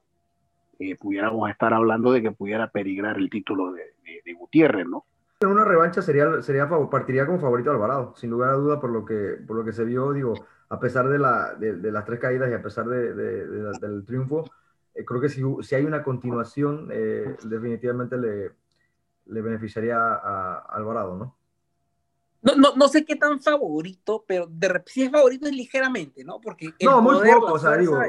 eh, 0.80 0.96
pudiéramos 0.96 1.50
estar 1.50 1.74
hablando 1.74 2.12
de 2.12 2.22
que 2.22 2.32
pudiera 2.32 2.70
peligrar 2.70 3.18
el 3.18 3.30
título 3.30 3.72
de, 3.74 3.84
de, 4.24 4.34
Gutiérrez, 4.34 4.88
¿no? 4.88 5.06
En 5.40 5.50
una 5.50 5.64
revancha 5.64 6.02
sería, 6.02 6.42
sería, 6.42 6.68
partiría 6.90 7.28
como 7.28 7.40
favorito 7.40 7.70
Alvarado, 7.70 8.16
sin 8.16 8.32
lugar 8.32 8.50
a 8.50 8.54
duda, 8.54 8.80
por 8.80 8.90
lo 8.90 9.06
que, 9.06 9.38
por 9.46 9.56
lo 9.56 9.64
que 9.64 9.72
se 9.72 9.86
vio, 9.86 10.12
digo, 10.12 10.34
a 10.70 10.80
pesar 10.80 11.08
de, 11.10 11.20
la, 11.20 11.54
de, 11.54 11.92
las 11.92 12.06
tres 12.06 12.20
caídas 12.20 12.50
y 12.50 12.54
a 12.54 12.62
pesar 12.62 12.88
de, 12.88 13.14
del 13.14 14.04
triunfo, 14.04 14.46
eh, 14.96 15.06
creo 15.06 15.22
que 15.22 15.30
si, 15.30 15.44
si, 15.62 15.76
hay 15.76 15.86
una 15.86 16.04
continuación, 16.04 16.90
eh, 16.92 17.38
definitivamente 17.44 18.18
le, 18.18 18.52
le 19.28 19.42
beneficiaría 19.42 19.98
a, 20.00 20.58
Alvarado, 20.70 21.16
¿no? 21.16 21.37
No, 22.48 22.56
no, 22.56 22.76
no, 22.76 22.88
sé 22.88 23.04
qué 23.04 23.18
tan 23.18 23.42
favorito, 23.42 24.24
pero 24.26 24.48
de 24.48 24.70
repente 24.70 24.92
si 24.94 25.04
es 25.04 25.12
favorito 25.12 25.48
es 25.48 25.54
ligeramente, 25.54 26.24
¿no? 26.24 26.40
Porque 26.40 26.68
el 26.80 26.86
no, 26.86 27.02
muy 27.02 27.30
poco, 27.30 27.54
o 27.54 27.60
sea, 27.60 27.76
digo, 27.76 28.00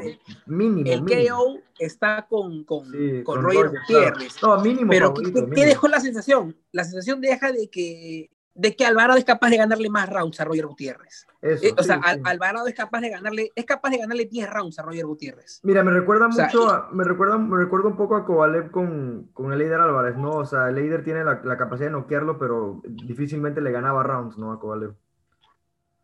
mínimo. 0.45 0.89
El 0.89 1.01
KO 1.01 1.57
está 1.77 2.25
con, 2.29 2.63
con, 2.63 2.85
con, 3.23 3.43
Roger 3.43 3.69
Gutiérrez. 3.69 4.41
No, 4.41 4.61
mínimo. 4.61 4.89
Pero 4.89 5.13
¿qué, 5.13 5.65
dejó 5.65 5.89
la 5.89 5.99
sensación? 5.99 6.55
La 6.71 6.85
sensación 6.85 7.19
deja 7.19 7.51
de 7.51 7.69
que 7.69 8.29
de 8.59 8.75
que 8.75 8.85
Alvarado 8.85 9.17
es 9.17 9.23
capaz 9.23 9.49
de 9.49 9.57
ganarle 9.57 9.89
más 9.89 10.09
rounds 10.09 10.39
a 10.41 10.43
Roger 10.43 10.67
Gutiérrez. 10.67 11.25
Eh, 11.41 11.73
o 11.77 11.81
sea, 11.81 12.01
Alvarado 12.25 12.67
es 12.67 12.75
capaz 12.75 12.99
de 12.99 13.09
ganarle, 13.09 13.53
es 13.55 13.63
capaz 13.63 13.89
de 13.89 13.99
ganarle 13.99 14.25
10 14.25 14.49
rounds 14.49 14.77
a 14.77 14.81
Roger 14.81 15.05
Gutiérrez. 15.05 15.61
Mira, 15.63 15.81
me 15.81 15.91
recuerda 15.91 16.27
mucho, 16.27 16.87
me 16.91 17.05
recuerda, 17.05 17.37
me 17.37 17.57
recuerda 17.57 17.87
un 17.87 17.95
poco 17.95 18.17
a 18.17 18.25
Kovalev 18.25 18.69
con, 18.69 19.29
con 19.31 19.53
el 19.53 19.59
líder 19.59 19.79
Álvarez, 19.79 20.17
¿no? 20.17 20.31
O 20.31 20.45
sea, 20.45 20.67
el 20.67 20.75
líder 20.75 21.05
tiene 21.05 21.23
la, 21.23 21.39
la, 21.41 21.57
capacidad 21.57 21.87
de 21.87 21.93
noquearlo, 21.93 22.37
pero 22.37 22.81
difícilmente 22.83 23.61
le 23.61 23.71
ganaba 23.71 24.03
rounds, 24.03 24.37
¿no? 24.37 24.51
A 24.51 24.59
Kovalev. 24.59 24.93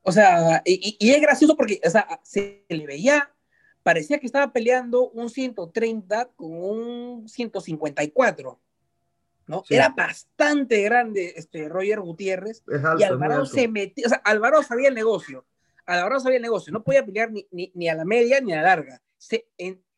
O 0.03 0.13
sea, 0.13 0.61
y, 0.63 0.95
y, 0.97 1.11
es 1.11 1.21
gracioso 1.21 1.57
porque, 1.57 1.81
o 1.85 1.89
sea, 1.89 2.07
se 2.23 2.63
le 2.69 2.87
veía, 2.87 3.31
parecía 3.83 4.19
que 4.19 4.27
estaba 4.27 4.53
peleando 4.53 5.09
un 5.09 5.29
130 5.29 6.29
con 6.37 6.51
un 6.53 7.27
154. 7.27 8.59
¿No? 9.47 9.63
Era 9.69 9.89
bastante 9.89 10.81
grande 10.83 11.33
este 11.35 11.69
Roger 11.69 11.99
Gutiérrez 11.99 12.63
y 12.97 13.03
Alvarado 13.03 13.45
se 13.45 13.67
metió, 13.67 14.05
o 14.07 14.09
sea, 14.09 14.21
Alvarado 14.23 14.63
sabía 14.63 14.89
el 14.89 14.95
negocio, 14.95 15.45
Alvarado 15.85 16.19
sabía 16.19 16.37
el 16.37 16.43
negocio, 16.43 16.73
no 16.73 16.83
podía 16.83 17.05
pelear 17.05 17.31
ni, 17.31 17.47
ni, 17.51 17.89
a 17.89 17.95
la 17.95 18.05
media 18.05 18.41
ni 18.41 18.53
a 18.53 18.57
la 18.57 18.63
larga. 18.63 19.01
Se, 19.17 19.47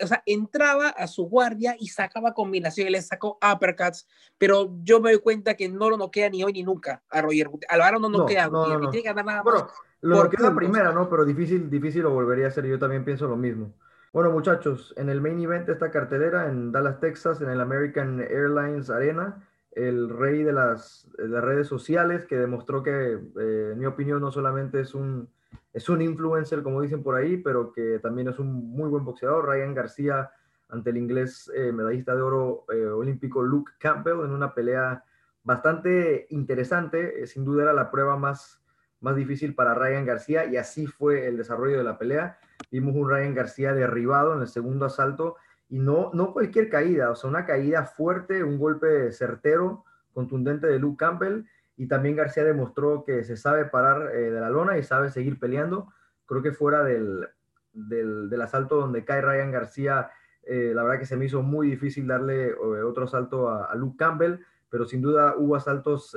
o 0.01 0.07
sea, 0.07 0.23
entraba 0.25 0.89
a 0.89 1.07
su 1.07 1.27
guardia 1.27 1.75
y 1.77 1.87
sacaba 1.87 2.33
combinaciones, 2.33 2.91
le 2.91 3.01
sacó 3.01 3.37
uppercuts, 3.41 4.07
pero 4.37 4.77
yo 4.83 5.01
me 5.01 5.11
doy 5.11 5.19
cuenta 5.19 5.55
que 5.55 5.67
no 5.67 5.89
lo 5.89 5.97
noquea 5.97 6.29
ni 6.29 6.43
hoy 6.43 6.53
ni 6.53 6.63
nunca 6.63 7.03
a 7.09 7.21
Roger 7.21 7.49
Gutiérrez. 7.49 7.73
Alvarado 7.73 7.99
no 8.01 8.09
noquea 8.09 8.47
no, 8.47 8.67
no, 8.67 8.89
tiene 8.89 9.03
que 9.03 9.09
ganar 9.09 9.25
nada 9.25 9.41
bueno, 9.41 9.67
Lo 10.01 10.23
noquea 10.23 10.49
la 10.49 10.55
primera, 10.55 10.91
¿no? 10.91 11.09
Pero 11.09 11.25
difícil, 11.25 11.69
difícil 11.69 12.03
lo 12.03 12.11
volvería 12.11 12.45
a 12.45 12.47
hacer, 12.49 12.65
yo 12.65 12.79
también 12.79 13.03
pienso 13.03 13.27
lo 13.27 13.35
mismo. 13.35 13.73
Bueno, 14.13 14.31
muchachos, 14.31 14.93
en 14.97 15.09
el 15.09 15.21
main 15.21 15.39
event 15.41 15.65
de 15.65 15.73
esta 15.73 15.91
cartelera 15.91 16.47
en 16.47 16.71
Dallas, 16.71 16.99
Texas, 16.99 17.41
en 17.41 17.49
el 17.49 17.59
American 17.59 18.21
Airlines 18.21 18.89
Arena, 18.89 19.45
el 19.71 20.09
rey 20.09 20.43
de 20.43 20.53
las, 20.53 21.07
redes 21.17 21.67
sociales 21.67 22.25
que 22.25 22.37
demostró 22.37 22.81
que, 22.81 22.91
eh, 23.39 23.69
en 23.73 23.77
mi 23.77 23.85
opinión, 23.85 24.21
no 24.21 24.31
solamente 24.31 24.79
es 24.79 24.95
un, 24.95 25.29
es 25.73 25.89
un 25.89 26.01
influencer, 26.01 26.63
como 26.63 26.81
dicen 26.81 27.03
por 27.03 27.15
ahí, 27.15 27.37
pero 27.37 27.73
que 27.73 27.99
también 27.99 28.29
es 28.29 28.39
un 28.39 28.71
muy 28.71 28.89
buen 28.89 29.03
boxeador. 29.03 29.45
Ryan 29.45 29.75
García 29.75 30.31
ante 30.69 30.89
el 30.89 30.97
inglés 30.97 31.51
eh, 31.53 31.71
medallista 31.73 32.15
de 32.15 32.21
oro 32.21 32.65
eh, 32.73 32.85
olímpico 32.85 33.43
Luke 33.43 33.73
Campbell 33.77 34.21
en 34.23 34.31
una 34.31 34.53
pelea 34.53 35.03
bastante 35.43 36.27
interesante. 36.29 37.27
sin 37.27 37.43
duda 37.43 37.63
era 37.63 37.73
la 37.73 37.91
prueba 37.91 38.17
más, 38.17 38.63
más 39.01 39.15
difícil 39.15 39.53
para 39.53 39.73
Ryan 39.73 40.05
García 40.05 40.45
y 40.45 40.57
así 40.57 40.87
fue 40.87 41.27
el 41.27 41.37
desarrollo 41.37 41.77
de 41.77 41.83
la 41.83 41.97
pelea. 41.97 42.39
Vimos 42.71 42.95
un 42.95 43.09
Ryan 43.09 43.33
García 43.33 43.73
derribado 43.73 44.33
en 44.35 44.41
el 44.41 44.47
segundo 44.47 44.85
asalto 44.85 45.37
y 45.69 45.79
no, 45.79 46.11
no 46.13 46.33
cualquier 46.33 46.69
caída, 46.69 47.11
o 47.11 47.15
sea, 47.15 47.29
una 47.29 47.45
caída 47.45 47.85
fuerte, 47.85 48.43
un 48.43 48.57
golpe 48.57 49.11
certero, 49.11 49.83
contundente 50.13 50.67
de 50.67 50.79
Luke 50.79 50.97
Campbell 50.97 51.45
y 51.77 51.87
también 51.87 52.15
García 52.15 52.43
demostró 52.43 53.03
que 53.05 53.23
se 53.23 53.37
sabe 53.37 53.65
parar 53.65 54.15
eh, 54.15 54.31
de 54.31 54.41
la 54.41 54.49
lona 54.49 54.77
y 54.77 54.83
sabe 54.83 55.11
seguir 55.11 55.39
peleando. 55.39 55.93
Creo 56.25 56.41
que 56.41 56.51
fuera 56.51 56.83
del, 56.83 57.27
del, 57.71 58.41
asalto 58.41 58.77
donde 58.77 59.05
cae 59.05 59.21
Ryan 59.21 59.51
García, 59.51 60.09
eh, 60.43 60.71
la 60.73 60.83
verdad 60.83 60.99
que 60.99 61.05
se 61.05 61.15
me 61.15 61.25
hizo 61.25 61.43
muy 61.43 61.69
difícil 61.69 62.07
darle 62.07 62.47
eh, 62.47 62.55
otro 62.55 63.03
asalto 63.03 63.49
a, 63.49 63.73
Luke 63.75 63.95
Campbell, 63.97 64.39
pero 64.69 64.85
sin 64.85 65.01
duda 65.01 65.35
hubo 65.37 65.55
asaltos, 65.55 66.13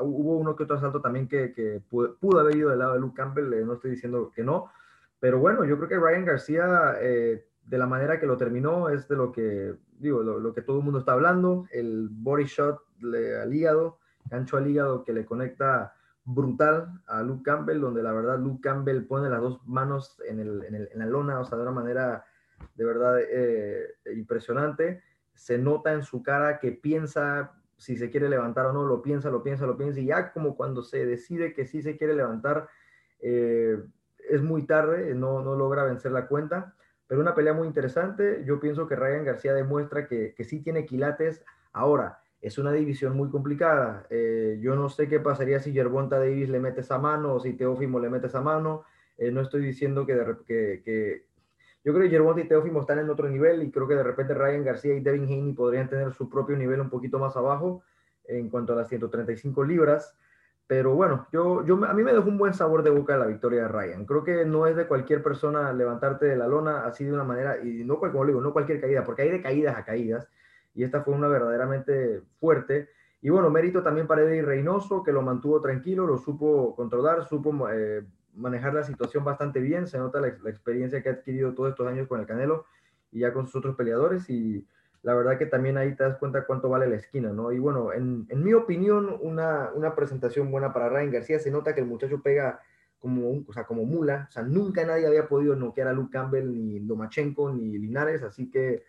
hubo 0.00 0.38
uno 0.38 0.56
que 0.56 0.62
otro 0.62 0.76
asalto 0.76 1.02
también 1.02 1.28
que, 1.28 1.52
que 1.52 1.82
pudo, 1.90 2.40
haber 2.40 2.56
ido 2.56 2.70
del 2.70 2.78
lado 2.78 2.94
de 2.94 3.00
Luke 3.00 3.16
Campbell, 3.16 3.66
no 3.66 3.74
estoy 3.74 3.90
diciendo 3.90 4.32
que 4.34 4.42
no, 4.42 4.70
pero 5.20 5.38
bueno, 5.38 5.64
yo 5.64 5.76
creo 5.76 5.88
que 5.88 5.98
Ryan 5.98 6.24
García, 6.24 6.92
de 6.92 7.78
la 7.78 7.86
manera 7.86 8.20
que 8.20 8.26
lo 8.26 8.36
terminó, 8.36 8.88
es 8.88 9.08
de 9.08 9.16
lo 9.16 9.32
que, 9.32 9.74
digo, 9.98 10.22
lo, 10.22 10.52
que 10.52 10.62
todo 10.62 10.78
el 10.78 10.84
mundo 10.84 11.00
está 11.00 11.12
hablando, 11.12 11.66
el 11.72 12.08
body 12.10 12.44
shot 12.44 12.80
al 13.02 13.52
hígado, 13.52 13.98
gancho 14.30 14.56
al 14.56 14.66
hígado 14.66 15.04
que 15.04 15.12
le 15.12 15.24
conecta 15.24 15.94
brutal 16.24 17.00
a 17.06 17.22
Luke 17.22 17.42
Campbell, 17.44 17.80
donde 17.80 18.02
la 18.02 18.12
verdad 18.12 18.38
Luke 18.38 18.60
Campbell 18.60 19.06
pone 19.06 19.30
las 19.30 19.40
dos 19.40 19.66
manos 19.66 20.20
en, 20.26 20.40
el, 20.40 20.64
en, 20.64 20.74
el, 20.74 20.88
en 20.92 20.98
la 20.98 21.06
lona, 21.06 21.40
o 21.40 21.44
sea, 21.44 21.56
de 21.56 21.62
una 21.62 21.72
manera 21.72 22.24
de 22.74 22.84
verdad 22.84 23.18
eh, 23.20 23.94
impresionante. 24.14 25.02
Se 25.34 25.58
nota 25.58 25.92
en 25.92 26.02
su 26.02 26.22
cara 26.22 26.58
que 26.58 26.72
piensa 26.72 27.52
si 27.76 27.96
se 27.96 28.10
quiere 28.10 28.28
levantar 28.28 28.66
o 28.66 28.72
no, 28.72 28.84
lo 28.84 29.02
piensa, 29.02 29.30
lo 29.30 29.42
piensa, 29.42 29.66
lo 29.66 29.76
piensa, 29.76 30.00
y 30.00 30.06
ya 30.06 30.32
como 30.32 30.56
cuando 30.56 30.82
se 30.82 31.04
decide 31.04 31.52
que 31.52 31.66
sí 31.66 31.82
se 31.82 31.96
quiere 31.96 32.14
levantar, 32.14 32.68
eh, 33.20 33.84
es 34.28 34.42
muy 34.42 34.66
tarde, 34.66 35.14
no, 35.14 35.42
no 35.42 35.56
logra 35.56 35.84
vencer 35.84 36.12
la 36.12 36.26
cuenta 36.26 36.74
pero 37.06 37.20
una 37.20 37.34
pelea 37.34 37.52
muy 37.52 37.66
interesante. 37.66 38.42
Yo 38.44 38.58
pienso 38.60 38.86
que 38.86 38.96
Ryan 38.96 39.24
García 39.24 39.54
demuestra 39.54 40.06
que, 40.06 40.34
que 40.34 40.44
sí 40.44 40.60
tiene 40.60 40.86
quilates. 40.86 41.44
Ahora, 41.72 42.20
es 42.40 42.58
una 42.58 42.72
división 42.72 43.16
muy 43.16 43.30
complicada. 43.30 44.06
Eh, 44.10 44.58
yo 44.60 44.74
no 44.74 44.88
sé 44.88 45.08
qué 45.08 45.20
pasaría 45.20 45.60
si 45.60 45.72
Yerbonta 45.72 46.18
Davis 46.18 46.48
le 46.48 46.60
mete 46.60 46.80
esa 46.80 46.98
mano 46.98 47.34
o 47.34 47.40
si 47.40 47.52
Teófimo 47.52 48.00
le 48.00 48.10
mete 48.10 48.26
esa 48.26 48.40
mano. 48.40 48.84
Eh, 49.16 49.30
no 49.30 49.40
estoy 49.40 49.62
diciendo 49.62 50.04
que, 50.04 50.14
que, 50.46 50.82
que, 50.84 51.26
Yo 51.84 51.92
creo 51.92 52.04
que 52.04 52.10
Yerbonta 52.10 52.40
y 52.40 52.48
Teófimo 52.48 52.80
están 52.80 52.98
en 52.98 53.08
otro 53.08 53.28
nivel 53.28 53.62
y 53.62 53.70
creo 53.70 53.86
que 53.86 53.94
de 53.94 54.02
repente 54.02 54.34
Ryan 54.34 54.64
García 54.64 54.94
y 54.94 55.00
Devin 55.00 55.24
Haney 55.24 55.52
podrían 55.52 55.88
tener 55.88 56.12
su 56.12 56.28
propio 56.28 56.56
nivel 56.56 56.80
un 56.80 56.90
poquito 56.90 57.18
más 57.18 57.36
abajo 57.36 57.82
en 58.24 58.50
cuanto 58.50 58.72
a 58.72 58.76
las 58.76 58.88
135 58.88 59.64
libras. 59.64 60.16
Pero 60.68 60.94
bueno, 60.94 61.28
yo, 61.32 61.64
yo, 61.64 61.84
a 61.84 61.94
mí 61.94 62.02
me 62.02 62.12
dejó 62.12 62.28
un 62.28 62.38
buen 62.38 62.52
sabor 62.52 62.82
de 62.82 62.90
boca 62.90 63.16
la 63.16 63.26
victoria 63.26 63.62
de 63.62 63.68
Ryan. 63.68 64.04
Creo 64.04 64.24
que 64.24 64.44
no 64.44 64.66
es 64.66 64.74
de 64.74 64.88
cualquier 64.88 65.22
persona 65.22 65.72
levantarte 65.72 66.26
de 66.26 66.36
la 66.36 66.48
lona 66.48 66.84
así 66.86 67.04
de 67.04 67.12
una 67.12 67.22
manera, 67.22 67.58
y 67.62 67.84
no, 67.84 68.00
como 68.00 68.26
digo, 68.26 68.52
cualquier 68.52 68.80
caída, 68.80 69.04
porque 69.04 69.22
hay 69.22 69.30
de 69.30 69.42
caídas 69.42 69.76
a 69.76 69.84
caídas, 69.84 70.28
y 70.74 70.82
esta 70.82 71.02
fue 71.02 71.14
una 71.14 71.28
verdaderamente 71.28 72.22
fuerte. 72.40 72.88
Y 73.22 73.30
bueno, 73.30 73.50
mérito 73.50 73.82
también 73.82 74.06
para 74.06 74.22
Eddie 74.22 74.42
Reynoso, 74.42 75.02
que 75.02 75.12
lo 75.12 75.22
mantuvo 75.22 75.60
tranquilo, 75.60 76.06
lo 76.06 76.18
supo 76.18 76.74
controlar, 76.76 77.24
supo 77.24 77.68
eh, 77.70 78.04
manejar 78.34 78.74
la 78.74 78.84
situación 78.84 79.24
bastante 79.24 79.60
bien. 79.60 79.86
Se 79.86 79.98
nota 79.98 80.20
la, 80.20 80.28
experiencia 80.28 81.02
que 81.02 81.08
ha 81.08 81.12
adquirido 81.12 81.54
todos 81.54 81.70
estos 81.70 81.86
años 81.86 82.06
con 82.06 82.20
el 82.20 82.26
Canelo 82.26 82.66
y 83.10 83.20
ya 83.20 83.32
con 83.32 83.46
sus 83.46 83.56
otros 83.56 83.74
peleadores. 83.74 84.28
Y 84.28 84.66
la 85.06 85.14
verdad 85.14 85.38
que 85.38 85.46
también 85.46 85.78
ahí 85.78 85.94
te 85.94 86.02
das 86.02 86.16
cuenta 86.16 86.44
cuánto 86.44 86.68
vale 86.68 86.88
la 86.88 86.96
esquina, 86.96 87.32
¿no? 87.32 87.52
Y 87.52 87.60
bueno, 87.60 87.92
en, 87.92 88.26
mi 88.42 88.52
opinión, 88.54 89.16
una, 89.22 89.70
una, 89.72 89.94
presentación 89.94 90.50
buena 90.50 90.72
para 90.72 90.88
Ryan 90.88 91.12
García. 91.12 91.38
Se 91.38 91.48
nota 91.48 91.76
que 91.76 91.80
el 91.80 91.86
muchacho 91.86 92.20
pega 92.22 92.58
como, 92.98 93.30
un, 93.30 93.46
o 93.46 93.52
sea, 93.52 93.62
como 93.62 93.84
mula. 93.84 94.26
O 94.28 94.32
sea, 94.32 94.42
nunca 94.42 94.84
nadie 94.84 95.06
había 95.06 95.28
podido 95.28 95.54
noquear 95.54 95.86
a 95.86 95.92
Luke 95.92 96.10
Campbell, 96.10 96.52
ni 96.52 96.80
Lomachenko, 96.80 97.52
ni 97.52 97.78
Linares. 97.78 98.24
Así 98.24 98.50
que 98.50 98.82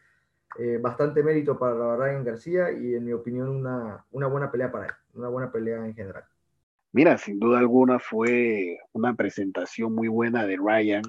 eh, 0.58 0.80
bastante 0.82 1.22
mérito 1.22 1.60
para 1.60 1.96
Ryan 1.96 2.24
García 2.24 2.72
y 2.72 2.96
en 2.96 3.06
mi 3.06 3.14
opinión 3.14 3.50
una, 3.50 4.04
una 4.10 4.26
buena 4.26 4.50
pelea 4.50 4.72
para 4.72 4.88
él, 4.88 4.94
una 5.14 5.28
buena 5.28 5.52
pelea 5.52 5.86
en 5.86 5.94
general. 5.94 6.24
Mira, 6.94 7.20
sin 7.20 7.38
duda 7.40 7.60
alguna 7.60 8.00
fue 8.00 8.80
una 8.92 9.14
presentación 9.14 9.94
muy 9.94 10.08
buena 10.08 10.48
de 10.48 10.58
Ryan. 10.58 11.04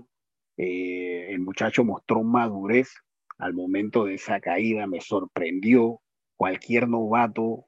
Eh, 0.59 1.29
el 1.31 1.41
muchacho 1.41 1.83
mostró 1.83 2.23
madurez 2.23 2.91
al 3.39 3.55
momento 3.55 4.05
de 4.05 4.15
esa 4.15 4.41
caída, 4.41 4.87
me 4.87 5.01
sorprendió. 5.01 6.01
Cualquier 6.37 6.89
novato 6.89 7.67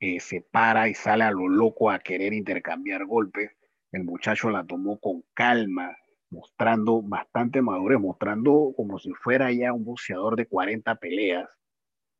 eh, 0.00 0.20
se 0.20 0.40
para 0.40 0.88
y 0.88 0.94
sale 0.94 1.24
a 1.24 1.30
lo 1.30 1.48
loco 1.48 1.90
a 1.90 1.98
querer 2.00 2.32
intercambiar 2.32 3.06
golpes. 3.06 3.52
El 3.92 4.04
muchacho 4.04 4.50
la 4.50 4.64
tomó 4.64 4.98
con 4.98 5.22
calma, 5.34 5.96
mostrando 6.30 7.02
bastante 7.02 7.60
madurez, 7.60 7.98
mostrando 8.00 8.72
como 8.76 8.98
si 8.98 9.12
fuera 9.12 9.52
ya 9.52 9.72
un 9.72 9.84
boxeador 9.84 10.36
de 10.36 10.46
40 10.46 10.94
peleas. 10.96 11.48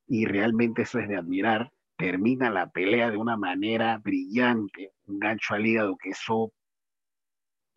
Y 0.07 0.27
realmente 0.27 0.83
eso 0.83 0.99
es 0.99 1.09
de 1.09 1.17
admirar. 1.17 1.73
Termina 1.97 2.51
la 2.51 2.71
pelea 2.71 3.11
de 3.11 3.17
una 3.17 3.37
manera 3.37 3.99
brillante, 3.99 4.93
un 5.07 5.19
gancho 5.19 5.55
al 5.55 5.67
hígado 5.67 5.97
que 5.97 6.11
eso, 6.11 6.53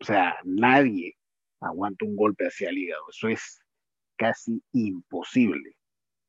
o 0.00 0.04
sea, 0.04 0.36
nadie 0.44 1.16
aguanta 1.60 2.04
un 2.04 2.16
golpe 2.16 2.46
hacia 2.46 2.70
el 2.70 2.78
hígado. 2.78 3.04
Eso 3.10 3.28
es 3.28 3.63
casi 4.16 4.62
imposible. 4.72 5.76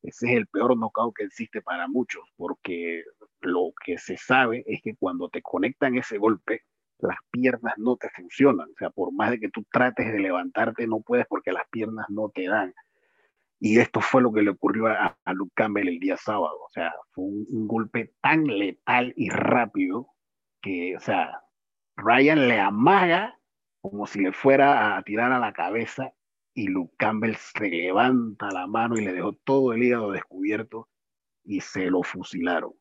Ese 0.02 0.28
es 0.28 0.38
el 0.38 0.48
peor 0.48 0.78
knockout 0.78 1.16
que 1.16 1.24
existe 1.24 1.62
para 1.62 1.88
muchos, 1.88 2.24
porque 2.38 3.04
lo 3.42 3.72
que 3.84 3.98
se 3.98 4.18
sabe 4.18 4.64
es 4.68 4.82
que 4.84 4.96
cuando 4.96 5.30
te 5.30 5.42
conectan 5.42 5.98
ese 5.98 6.18
golpe, 6.18 6.62
las 7.00 7.18
piernas 7.32 7.74
no 7.78 7.98
te 7.98 8.10
funcionan. 8.10 8.70
O 8.70 8.76
sea, 8.78 8.90
por 8.90 9.12
más 9.14 9.32
de 9.32 9.40
que 9.40 9.50
tú 9.50 9.66
trates 9.72 10.12
de 10.12 10.20
levantarte, 10.20 10.88
no 10.88 11.02
puedes 11.02 11.26
porque 11.28 11.52
las 11.52 11.68
piernas 11.70 12.06
no 12.10 12.30
te 12.30 12.48
dan. 12.48 12.74
Y 13.60 13.80
esto 13.80 14.02
fue 14.02 14.22
lo 14.22 14.32
que 14.32 14.42
le 14.42 14.52
ocurrió 14.52 14.88
a, 14.88 15.18
Luke 15.34 15.54
Campbell 15.56 15.88
el 15.88 16.00
día 16.00 16.18
sábado. 16.18 16.58
O 16.64 16.70
sea, 16.70 16.94
fue 17.12 17.24
un, 17.24 17.68
golpe 17.68 18.14
tan 18.22 18.46
letal 18.46 19.14
y 19.16 19.30
rápido 19.30 20.10
que, 20.62 20.96
o 20.96 21.00
sea, 21.00 21.42
Ryan 21.96 22.48
le 22.48 22.60
amaga 22.60 23.40
como 23.82 24.08
si 24.08 24.20
le 24.22 24.34
fuera 24.34 24.98
a 24.98 25.04
tirar 25.04 25.32
a 25.32 25.40
la 25.40 25.54
cabeza 25.54 26.14
y 26.56 26.68
Luke 26.68 26.96
Campbell 26.98 27.36
se 27.36 27.70
levanta 27.70 28.50
la 28.50 28.66
mano 28.66 28.98
y 28.98 29.04
le 29.04 29.14
dejó 29.14 29.34
todo 29.34 29.74
el 29.74 29.84
hígado 29.84 30.12
descubierto 30.12 30.88
y 31.44 31.60
se 31.60 31.92
lo 31.92 32.02
fusilaron. 32.02 32.74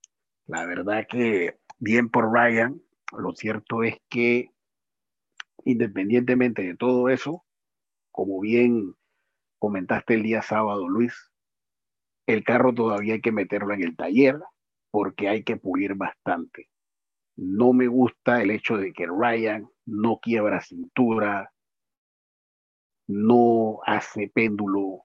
La 0.47 0.65
verdad 0.65 1.07
que 1.09 1.59
bien 1.79 2.09
por 2.09 2.33
Ryan, 2.33 2.81
lo 3.19 3.35
cierto 3.35 3.83
es 3.83 3.97
que 4.09 4.51
independientemente 5.65 6.63
de 6.63 6.77
todo 6.77 7.09
eso, 7.09 7.45
como 8.13 8.41
bien 8.41 8.95
comentaste 9.59 10.15
el 10.15 10.23
día 10.23 10.41
sábado, 10.41 10.89
Luis, 10.89 11.33
el 12.27 12.45
carro 12.45 12.73
todavía 12.73 13.15
hay 13.15 13.21
que 13.21 13.33
meterlo 13.33 13.75
en 13.75 13.83
el 13.83 13.97
taller 13.97 14.39
porque 14.93 15.29
hay 15.29 15.43
que 15.43 15.57
pulir 15.57 15.95
bastante. 15.95 16.71
No 17.37 17.73
me 17.73 17.89
gusta 17.89 18.41
el 18.41 18.53
hecho 18.53 18.77
de 18.77 18.93
que 18.93 19.07
Ryan 19.09 19.69
no 19.85 20.21
quiebra 20.23 20.61
cintura, 20.61 21.54
no 23.07 23.81
hace 23.87 24.31
péndulo 24.35 25.05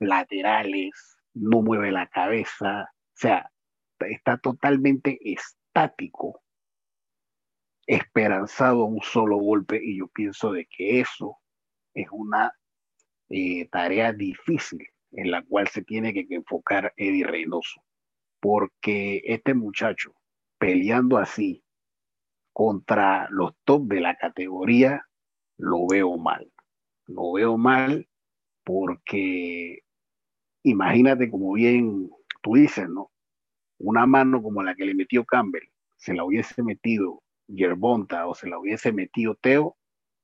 laterales, 0.00 1.18
no 1.34 1.62
mueve 1.62 1.92
la 1.92 2.08
cabeza, 2.08 2.82
o 2.82 3.16
sea, 3.16 3.50
está 4.00 4.38
totalmente 4.38 5.18
estático, 5.22 6.42
esperanzado 7.86 8.82
a 8.82 8.86
un 8.86 9.00
solo 9.02 9.38
golpe 9.38 9.80
y 9.82 9.98
yo 9.98 10.08
pienso 10.08 10.52
de 10.52 10.66
que 10.66 11.00
eso 11.00 11.38
es 11.94 12.06
una 12.12 12.52
eh, 13.30 13.68
tarea 13.68 14.12
difícil 14.12 14.86
en 15.12 15.30
la 15.30 15.42
cual 15.42 15.68
se 15.68 15.82
tiene 15.82 16.12
que 16.12 16.26
enfocar 16.30 16.92
Eddie 16.96 17.26
Reynoso, 17.26 17.82
porque 18.40 19.22
este 19.24 19.54
muchacho 19.54 20.14
peleando 20.58 21.18
así 21.18 21.64
contra 22.52 23.28
los 23.30 23.52
top 23.64 23.86
de 23.86 24.00
la 24.00 24.16
categoría, 24.16 25.07
lo 25.58 25.86
veo 25.86 26.16
mal. 26.16 26.50
Lo 27.06 27.32
veo 27.32 27.58
mal 27.58 28.08
porque 28.64 29.80
imagínate 30.62 31.30
como 31.30 31.52
bien 31.52 32.10
tú 32.42 32.54
dices, 32.54 32.88
¿no? 32.88 33.10
una 33.78 34.06
mano 34.06 34.42
como 34.42 34.62
la 34.62 34.74
que 34.74 34.84
le 34.84 34.94
metió 34.94 35.24
Campbell, 35.24 35.68
se 35.96 36.14
la 36.14 36.24
hubiese 36.24 36.62
metido 36.62 37.22
Yerbonta 37.46 38.26
o 38.26 38.34
se 38.34 38.48
la 38.48 38.58
hubiese 38.58 38.92
metido 38.92 39.34
Teo 39.36 39.76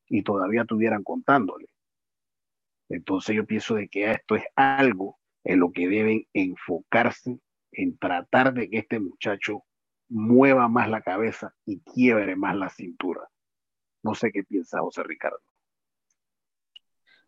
y 0.08 0.22
todavía 0.22 0.62
estuvieran 0.62 1.02
contándole. 1.02 1.68
Entonces 2.88 3.34
yo 3.34 3.46
pienso 3.46 3.76
de 3.76 3.88
que 3.88 4.10
esto 4.10 4.36
es 4.36 4.44
algo 4.56 5.18
en 5.44 5.60
lo 5.60 5.72
que 5.72 5.88
deben 5.88 6.26
enfocarse 6.32 7.38
en 7.72 7.96
tratar 7.98 8.52
de 8.54 8.68
que 8.68 8.78
este 8.78 9.00
muchacho 9.00 9.64
mueva 10.08 10.68
más 10.68 10.88
la 10.90 11.00
cabeza 11.00 11.54
y 11.64 11.80
quiebre 11.80 12.36
más 12.36 12.56
la 12.56 12.68
cintura. 12.68 13.22
No 14.04 14.14
sé 14.14 14.30
qué 14.30 14.44
piensa 14.44 14.80
José 14.80 15.02
Ricardo. 15.02 15.40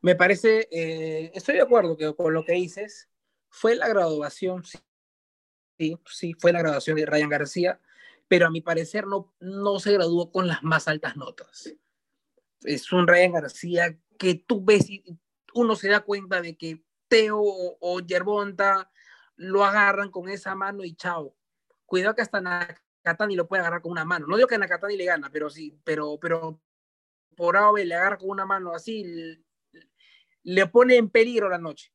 Me 0.02 0.14
parece, 0.14 0.68
eh, 0.70 1.32
estoy 1.34 1.56
de 1.56 1.62
acuerdo 1.62 1.96
que, 1.96 2.14
con 2.14 2.32
lo 2.32 2.44
que 2.44 2.52
dices. 2.52 3.08
Fue 3.48 3.74
la 3.74 3.88
graduación, 3.88 4.62
sí, 4.62 5.98
sí, 6.04 6.34
fue 6.38 6.52
la 6.52 6.60
graduación 6.60 6.96
de 6.96 7.06
Ryan 7.06 7.30
García, 7.30 7.80
pero 8.28 8.46
a 8.46 8.50
mi 8.50 8.60
parecer 8.60 9.06
no, 9.06 9.34
no 9.40 9.78
se 9.78 9.94
graduó 9.94 10.30
con 10.30 10.46
las 10.46 10.62
más 10.62 10.86
altas 10.86 11.16
notas. 11.16 11.74
Es 12.60 12.92
un 12.92 13.06
Ryan 13.08 13.32
García 13.32 13.98
que 14.18 14.34
tú 14.34 14.62
ves 14.62 14.90
y 14.90 15.02
uno 15.54 15.76
se 15.76 15.88
da 15.88 16.00
cuenta 16.00 16.42
de 16.42 16.56
que 16.58 16.84
Teo 17.08 17.40
o, 17.40 18.00
Yerbonta 18.00 18.90
lo 19.36 19.64
agarran 19.64 20.10
con 20.10 20.28
esa 20.28 20.54
mano 20.54 20.84
y 20.84 20.94
chao. 20.94 21.34
Cuidado 21.86 22.14
que 22.14 22.22
hasta 22.22 22.40
Nakatani 22.40 23.34
lo 23.34 23.48
puede 23.48 23.60
agarrar 23.60 23.80
con 23.80 23.92
una 23.92 24.04
mano. 24.04 24.26
No 24.26 24.36
digo 24.36 24.48
que 24.48 24.58
Nakatani 24.58 24.96
le 24.96 25.06
gana, 25.06 25.30
pero 25.30 25.48
sí, 25.48 25.80
pero, 25.84 26.18
pero 26.20 26.60
por 27.36 27.56
AOB 27.56 27.84
le 27.84 27.94
agarra 27.94 28.18
con 28.18 28.30
una 28.30 28.46
mano 28.46 28.74
así, 28.74 29.04
le 30.42 30.66
pone 30.66 30.96
en 30.96 31.10
peligro 31.10 31.48
la 31.48 31.58
noche. 31.58 31.92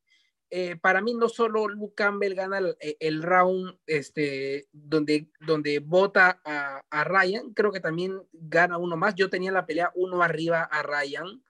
Eh, 0.53 0.75
para 0.75 1.01
mí 1.01 1.13
no 1.13 1.29
solo 1.29 1.69
Luke 1.69 1.95
Campbell 1.95 2.35
gana 2.35 2.57
el, 2.57 2.75
eh, 2.81 3.19
round 3.21 3.79
este, 3.87 4.67
donde, 4.73 5.31
donde 5.39 5.79
vota 5.79 6.41
a, 6.43 6.83
a, 6.89 7.03
Ryan, 7.05 7.53
creo 7.53 7.71
que 7.71 7.79
también 7.79 8.21
gana 8.33 8.77
uno 8.77 8.97
más. 8.97 9.15
Yo 9.15 9.29
tenía 9.29 9.53
la 9.53 9.65
pelea 9.65 9.91
uno 9.95 10.21
arriba 10.21 10.63
a 10.63 10.83
Ryan. 10.83 11.41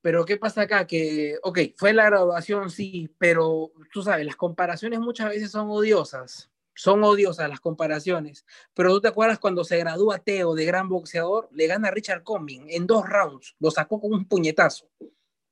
Pero 0.00 0.24
¿qué 0.24 0.36
pasa 0.36 0.62
acá? 0.62 0.86
Que, 0.86 1.38
ok, 1.42 1.58
fue 1.76 1.92
la 1.92 2.04
graduación, 2.04 2.70
sí, 2.70 3.12
pero 3.18 3.72
tú 3.92 4.02
sabes, 4.02 4.24
las 4.24 4.36
comparaciones 4.36 5.00
muchas 5.00 5.28
veces 5.28 5.50
son 5.50 5.68
odiosas. 5.68 6.48
Son 6.78 7.02
odiosas 7.04 7.48
las 7.48 7.60
comparaciones. 7.60 8.46
Pero 8.72 8.90
tú 8.94 9.00
te 9.00 9.08
acuerdas 9.08 9.38
cuando 9.38 9.64
se 9.64 9.78
gradúa 9.78 10.18
Teo 10.18 10.54
de 10.54 10.64
gran 10.64 10.88
boxeador, 10.88 11.48
le 11.52 11.66
gana 11.66 11.88
a 11.88 11.90
Richard 11.90 12.22
Cumming 12.22 12.66
en 12.68 12.86
dos 12.86 13.04
rounds, 13.06 13.56
lo 13.58 13.70
sacó 13.70 14.00
con 14.00 14.12
un 14.12 14.26
puñetazo 14.26 14.88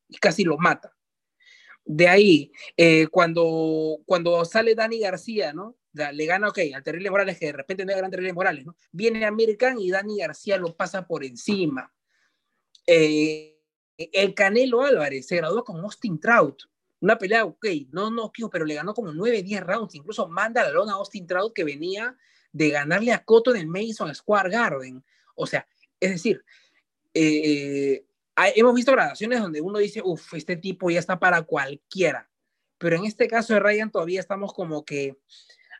y 0.08 0.16
casi 0.18 0.44
lo 0.44 0.56
mata 0.56 0.96
de 1.86 2.08
ahí, 2.08 2.52
eh, 2.76 3.06
cuando, 3.06 4.00
cuando 4.06 4.44
sale 4.44 4.74
Dani 4.74 4.98
García, 4.98 5.52
¿no? 5.52 5.76
le 6.12 6.26
gana, 6.26 6.48
ok, 6.48 6.58
al 6.74 6.82
Terrible 6.82 7.10
Morales, 7.10 7.38
que 7.38 7.46
de 7.46 7.52
repente 7.52 7.84
no 7.84 7.92
es 7.92 7.96
gran 7.96 8.10
Terrible 8.10 8.34
Morales, 8.34 8.66
¿no? 8.66 8.76
Viene 8.92 9.24
American 9.24 9.78
y 9.78 9.90
Dani 9.90 10.18
García 10.18 10.58
lo 10.58 10.76
pasa 10.76 11.06
por 11.06 11.24
encima. 11.24 11.90
Eh, 12.86 13.58
el 13.96 14.34
Canelo 14.34 14.82
Álvarez 14.82 15.26
se 15.26 15.36
graduó 15.36 15.64
con 15.64 15.80
Austin 15.80 16.20
Trout. 16.20 16.64
Una 17.00 17.18
pelea, 17.18 17.44
ok, 17.44 17.66
no 17.90 18.10
no, 18.10 18.32
pero 18.50 18.64
le 18.64 18.74
ganó 18.74 18.94
como 18.94 19.12
9, 19.12 19.42
10 19.42 19.62
rounds. 19.62 19.94
Incluso 19.94 20.28
manda 20.28 20.62
la 20.62 20.70
lona 20.70 20.92
a 20.92 20.96
Austin 20.96 21.26
Trout 21.26 21.52
que 21.54 21.64
venía 21.64 22.16
de 22.52 22.70
ganarle 22.70 23.12
a 23.12 23.24
Cotto 23.24 23.54
en 23.54 23.60
el 23.60 23.66
Mason 23.66 24.14
Square 24.14 24.50
Garden. 24.50 25.04
O 25.34 25.46
sea, 25.46 25.66
es 26.00 26.10
decir, 26.10 26.44
eh, 27.12 28.04
hemos 28.54 28.74
visto 28.74 28.92
grabaciones 28.92 29.40
donde 29.40 29.60
uno 29.60 29.78
dice, 29.78 30.00
uff, 30.04 30.34
este 30.34 30.56
tipo 30.56 30.90
ya 30.90 30.98
está 30.98 31.18
para 31.18 31.42
cualquiera. 31.42 32.28
Pero 32.78 32.96
en 32.96 33.04
este 33.04 33.28
caso 33.28 33.54
de 33.54 33.60
Ryan 33.60 33.90
todavía 33.90 34.20
estamos 34.20 34.52
como 34.52 34.84
que 34.84 35.16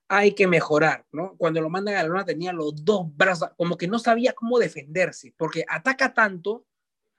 hay 0.09 0.33
que 0.33 0.47
mejorar, 0.47 1.05
¿no? 1.13 1.35
Cuando 1.37 1.61
lo 1.61 1.69
mandan 1.69 1.97
a 1.97 2.03
la 2.03 2.09
lona 2.09 2.25
tenía 2.25 2.53
los 2.53 2.85
dos 2.85 3.07
brazos, 3.17 3.51
como 3.57 3.77
que 3.77 3.89
no 3.89 3.99
sabía 3.99 4.33
cómo 4.33 4.59
defenderse, 4.59 5.35
porque 5.37 5.65
ataca 5.69 6.15
tanto, 6.15 6.65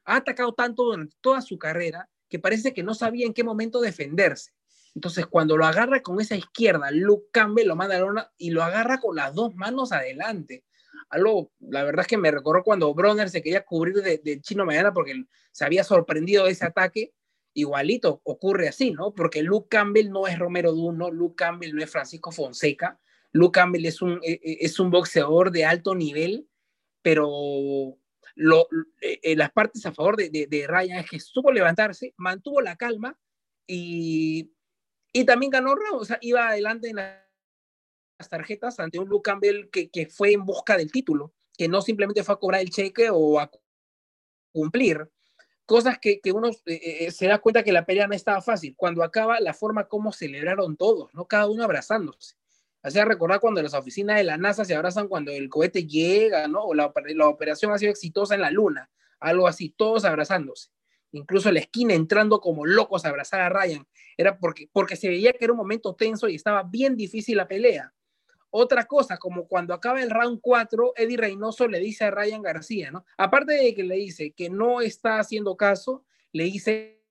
ha 0.06 0.18
atacado 0.18 0.54
tanto 0.54 0.86
durante 0.86 1.16
toda 1.20 1.42
su 1.42 1.60
carrera, 1.60 2.10
que 2.30 2.40
parece 2.40 2.74
que 2.74 2.84
no 2.84 2.94
sabía 2.94 3.26
en 3.26 3.34
qué 3.34 3.44
momento 3.44 3.82
defenderse. 3.82 4.52
Entonces, 4.96 5.28
cuando 5.28 5.58
lo 5.58 5.66
agarra 5.66 6.02
con 6.02 6.20
esa 6.20 6.36
izquierda, 6.36 6.90
Luke 6.92 7.28
Campbell 7.32 7.68
lo 7.68 7.76
manda 7.76 7.96
a 7.96 8.00
lona 8.00 8.32
y 8.38 8.50
lo 8.50 8.64
agarra 8.64 9.00
con 9.00 9.16
las 9.16 9.34
dos 9.34 9.56
manos 9.56 9.92
adelante. 9.92 10.64
Algo, 11.10 11.52
la 11.60 11.84
verdad 11.84 12.02
es 12.02 12.08
que 12.08 12.18
me 12.18 12.32
recordó 12.32 12.64
cuando 12.64 12.94
Bronner 12.94 13.30
se 13.30 13.42
quería 13.42 13.64
cubrir 13.64 13.96
de, 13.96 14.18
de 14.18 14.42
Chino 14.42 14.66
Mañana 14.66 14.94
porque 14.94 15.24
se 15.52 15.66
había 15.66 15.84
sorprendido 15.84 16.46
de 16.46 16.52
ese 16.52 16.66
ataque 16.66 17.14
igualito 17.58 18.22
ocurre 18.24 18.68
así, 18.68 18.92
¿no? 18.92 19.14
Porque 19.14 19.42
Luke 19.42 19.68
Campbell 19.70 20.12
no 20.12 20.28
es 20.28 20.38
Romero 20.38 20.72
Duno, 20.72 21.10
Luke 21.10 21.36
Campbell 21.36 21.76
no 21.76 21.84
es 21.84 21.90
Francisco 21.90 22.32
Fonseca, 22.32 23.00
Luke 23.32 23.60
Campbell 23.60 23.86
es 23.86 24.02
un, 24.02 24.20
e, 24.24 24.34
e, 24.34 24.58
es 24.62 24.80
un 24.80 24.92
boxeador 24.92 25.52
de 25.52 25.66
alto 25.66 25.96
nivel, 25.96 26.48
pero 27.02 27.98
lo, 28.38 28.68
eh, 29.02 29.36
las 29.36 29.52
partes 29.52 29.86
a 29.86 29.92
favor 29.92 30.16
de, 30.16 30.30
de, 30.30 30.68
Ryan 30.68 31.00
es 31.00 31.10
que 31.10 31.20
supo 31.20 31.52
levantarse, 31.52 32.14
mantuvo 32.18 32.62
la 32.62 32.76
calma 32.76 33.18
y, 33.66 34.52
y 35.12 35.26
también 35.26 35.50
ganó, 35.50 35.76
o 35.94 36.06
sea, 36.06 36.20
iba 36.22 36.50
adelante 36.50 36.90
en 36.90 36.98
las 36.98 38.30
tarjetas 38.30 38.80
ante 38.80 39.00
un 39.00 39.10
Luke 39.10 39.30
Campbell 39.30 39.70
que, 39.72 39.90
que 39.90 40.06
fue 40.06 40.34
en 40.34 40.46
busca 40.46 40.78
del 40.78 40.92
título, 40.92 41.34
que 41.58 41.68
no 41.68 41.82
simplemente 41.82 42.24
fue 42.24 42.36
a 42.36 42.40
cobrar 42.40 42.62
el 42.62 42.70
cheque 42.70 43.10
o 43.12 43.40
a 43.40 43.50
cumplir, 44.54 45.10
cosas 45.66 45.98
que, 46.00 46.22
que 46.22 46.32
uno 46.32 46.50
eh, 46.50 47.06
eh, 47.06 47.12
se 47.12 47.28
da 47.28 47.40
cuenta 47.40 47.64
que 47.64 47.72
la 47.72 47.86
pelea 47.86 48.08
no 48.08 48.14
estaba 48.14 48.42
fácil. 48.42 48.76
Cuando 48.78 49.04
acaba, 49.04 49.40
la 49.40 49.54
forma 49.54 49.88
como 49.88 50.14
celebraron 50.14 50.78
todos, 50.78 51.14
¿no? 51.14 51.26
Cada 51.26 51.48
uno 51.48 51.64
abrazándose. 51.64 52.36
Hacía 52.84 53.06
recordar 53.06 53.40
cuando 53.40 53.62
las 53.62 53.74
oficinas 53.74 54.18
de 54.18 54.24
la 54.24 54.38
NASA 54.38 54.64
se 54.64 54.76
abrazan 54.76 55.08
cuando 55.08 55.32
el 55.32 55.50
cohete 55.50 55.86
llega, 55.86 56.48
¿no? 56.48 56.64
O 56.64 56.74
la, 56.74 56.86
operación 56.86 57.72
ha 57.72 57.78
sido 57.78 57.92
exitosa 57.92 58.36
en 58.36 58.42
la 58.42 58.52
Luna, 58.52 58.90
algo 59.20 59.48
así, 59.48 59.70
todos 59.70 60.06
abrazándose. 60.06 60.70
Incluso 61.12 61.52
la 61.52 61.60
esquina 61.60 61.94
entrando 61.94 62.40
como 62.40 62.66
locos 62.66 63.06
a 63.06 63.10
abrazar 63.10 63.42
a 63.42 63.50
Ryan. 63.50 63.88
Era 64.18 64.38
porque, 64.38 64.70
porque 64.72 64.96
se 64.96 65.10
veía 65.10 65.34
que 65.34 65.46
era 65.46 65.54
un 65.54 65.58
momento 65.58 65.96
tenso 65.96 66.28
y 66.28 66.36
estaba 66.36 66.64
bien 66.64 66.96
difícil 66.96 67.38
la 67.38 67.48
pelea. 67.48 67.94
Otra 68.50 68.86
cosa, 68.86 69.18
como 69.18 69.48
cuando 69.48 69.74
acaba 69.74 70.02
el 70.02 70.10
round 70.10 70.40
4, 70.42 70.94
Eddie 70.96 71.18
Reynoso 71.18 71.68
le 71.68 71.80
dice 71.80 72.06
a 72.06 72.12
Ryan 72.12 72.42
García, 72.42 72.92
¿no? 72.92 73.06
Aparte 73.18 73.54
de 73.54 73.74
que 73.74 73.84
le 73.84 73.96
dice 73.96 74.32
que 74.32 74.50
no 74.50 74.82
está 74.82 75.20
haciendo 75.20 75.58
caso, 75.58 76.06
le 76.32 76.46
dice, 76.46 77.04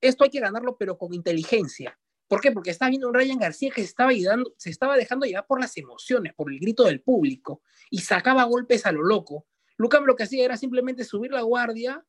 esto 0.00 0.24
hay 0.24 0.30
que 0.30 0.40
ganarlo, 0.40 0.76
pero 0.76 0.96
con 0.96 1.14
inteligencia. 1.14 1.98
¿Por 2.28 2.40
qué? 2.40 2.50
Porque 2.50 2.70
está 2.70 2.88
viendo 2.88 3.08
un 3.08 3.14
Ryan 3.14 3.38
García 3.38 3.70
que 3.70 3.82
se 3.82 3.88
estaba, 3.88 4.10
ayudando, 4.10 4.52
se 4.56 4.70
estaba 4.70 4.96
dejando 4.96 5.26
llevar 5.26 5.46
por 5.46 5.60
las 5.60 5.76
emociones, 5.76 6.34
por 6.34 6.52
el 6.52 6.58
grito 6.58 6.84
del 6.84 7.00
público, 7.00 7.62
y 7.90 7.98
sacaba 7.98 8.44
golpes 8.44 8.84
a 8.86 8.92
lo 8.92 9.02
loco. 9.02 9.46
Lucas 9.76 10.00
lo 10.04 10.16
que 10.16 10.24
hacía 10.24 10.44
era 10.44 10.56
simplemente 10.56 11.04
subir 11.04 11.30
la 11.30 11.42
guardia, 11.42 12.04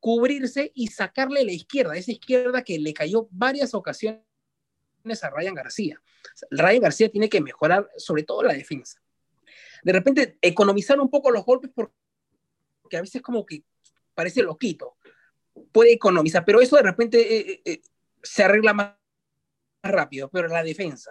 cubrirse 0.00 0.72
y 0.74 0.88
sacarle 0.88 1.44
la 1.44 1.52
izquierda, 1.52 1.96
esa 1.96 2.10
izquierda 2.10 2.62
que 2.62 2.78
le 2.78 2.92
cayó 2.92 3.28
varias 3.30 3.74
ocasiones 3.74 4.22
a 5.22 5.30
Ryan 5.30 5.54
García. 5.54 6.02
Ryan 6.50 6.82
García 6.82 7.10
tiene 7.10 7.28
que 7.28 7.40
mejorar 7.40 7.88
sobre 7.96 8.22
todo 8.24 8.42
la 8.42 8.54
defensa. 8.54 9.00
De 9.82 9.92
repente, 9.92 10.38
economizar 10.42 11.00
un 11.00 11.10
poco 11.10 11.30
los 11.30 11.44
golpes 11.44 11.70
porque 11.74 12.96
a 12.96 13.00
veces 13.02 13.22
como 13.22 13.46
que 13.46 13.62
parece 14.14 14.42
loquito. 14.42 14.96
Puede 15.72 15.92
economizar, 15.92 16.44
pero 16.44 16.60
eso 16.60 16.76
de 16.76 16.82
repente 16.82 17.20
eh, 17.20 17.40
eh, 17.40 17.62
eh, 17.64 17.82
se 18.22 18.42
arregla 18.44 18.72
más, 18.72 18.94
rápido, 19.82 20.28
pero 20.30 20.48
la 20.48 20.62
defensa, 20.62 21.10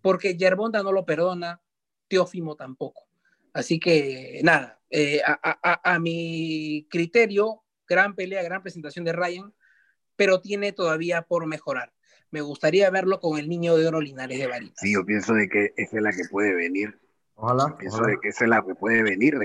porque 0.00 0.36
Yerbonda 0.36 0.82
no 0.82 0.92
lo 0.92 1.04
perdona, 1.04 1.60
Teófimo 2.08 2.56
tampoco. 2.56 3.08
Así 3.54 3.78
que 3.78 4.40
nada, 4.42 4.80
a, 5.24 5.92
a 5.94 5.98
mi 5.98 6.86
criterio, 6.90 7.62
gran 7.86 8.14
pelea, 8.14 8.42
gran 8.42 8.62
presentación 8.62 9.04
de 9.04 9.12
Ryan, 9.12 9.54
pero 10.16 10.40
tiene 10.40 10.72
todavía 10.72 11.22
por 11.22 11.46
mejorar 11.46 11.92
me 12.32 12.40
gustaría 12.40 12.90
verlo 12.90 13.20
con 13.20 13.38
el 13.38 13.48
niño 13.48 13.76
de 13.76 13.86
oro 13.86 14.00
Linares 14.00 14.38
de 14.38 14.46
Barinas. 14.46 14.74
Sí, 14.78 14.94
yo 14.94 15.04
pienso 15.04 15.34
de 15.34 15.48
que 15.48 15.74
esa 15.76 15.98
es 15.98 16.02
la 16.02 16.12
que 16.12 16.24
puede 16.30 16.54
venir. 16.54 16.98
Ojalá. 17.34 17.76
pienso 17.76 18.02
de 18.02 18.18
que 18.20 18.30
esa 18.30 18.44
es 18.44 18.50
la 18.50 18.64
que 18.64 18.74
puede 18.74 19.02
venir. 19.02 19.38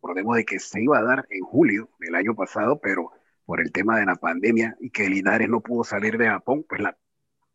Recordemos 0.00 0.36
de 0.36 0.44
que 0.46 0.58
se 0.58 0.82
iba 0.82 0.98
a 0.98 1.02
dar 1.02 1.26
en 1.28 1.42
julio 1.42 1.90
del 1.98 2.14
año 2.14 2.34
pasado, 2.34 2.80
pero 2.80 3.12
por 3.44 3.60
el 3.60 3.70
tema 3.70 3.98
de 4.00 4.06
la 4.06 4.16
pandemia 4.16 4.76
y 4.80 4.90
que 4.90 5.10
Linares 5.10 5.50
no 5.50 5.60
pudo 5.60 5.84
salir 5.84 6.16
de 6.16 6.28
Japón, 6.28 6.64
pues 6.66 6.80
la 6.80 6.96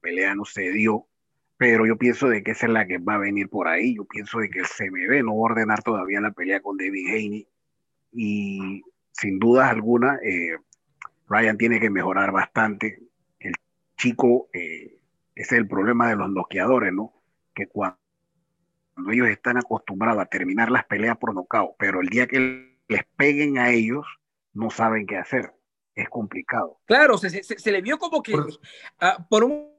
pelea 0.05 0.35
no 0.35 0.45
se 0.45 0.71
dio. 0.71 1.07
Pero 1.57 1.85
yo 1.85 1.97
pienso 1.97 2.27
de 2.27 2.43
que 2.43 2.51
esa 2.51 2.65
es 2.65 2.73
la 2.73 2.85
que 2.85 2.97
va 2.97 3.15
a 3.15 3.19
venir 3.19 3.49
por 3.49 3.67
ahí. 3.67 3.95
Yo 3.95 4.05
pienso 4.05 4.39
de 4.39 4.49
que 4.49 4.59
el 4.59 4.65
CMB 4.65 5.23
no 5.23 5.37
va 5.37 5.49
a 5.49 5.51
ordenar 5.51 5.83
todavía 5.83 6.19
la 6.19 6.31
pelea 6.31 6.61
con 6.61 6.77
David 6.77 7.07
Haney. 7.07 7.47
Y 8.11 8.83
sin 9.11 9.39
duda 9.39 9.69
alguna, 9.69 10.19
eh, 10.23 10.57
Ryan 11.27 11.57
tiene 11.57 11.79
que 11.79 11.89
mejorar 11.89 12.31
bastante 12.31 13.05
chico, 13.97 14.49
eh, 14.53 14.99
ese 15.35 15.55
es 15.55 15.59
el 15.59 15.67
problema 15.67 16.09
de 16.09 16.15
los 16.15 16.29
noqueadores, 16.29 16.93
¿no? 16.93 17.13
Que 17.53 17.67
cuando, 17.67 17.97
ellos 19.11 19.27
están 19.27 19.57
acostumbrados 19.57 20.21
a 20.21 20.25
terminar 20.25 20.71
las 20.71 20.85
peleas 20.85 21.17
por 21.17 21.33
nocaut, 21.33 21.75
pero 21.77 22.01
el 22.01 22.09
día 22.09 22.27
que 22.27 22.79
les 22.87 23.03
peguen 23.17 23.57
a 23.57 23.71
ellos, 23.71 24.05
no 24.53 24.69
saben 24.69 25.05
qué 25.05 25.17
hacer. 25.17 25.53
Es 25.95 26.09
complicado. 26.09 26.79
Claro, 26.85 27.17
se, 27.17 27.29
se, 27.43 27.71
le 27.71 27.81
vio 27.81 27.97
como 27.97 28.21
que 28.21 28.33
por, 28.33 28.47
ah, 28.99 29.25
por 29.29 29.45
un 29.45 29.74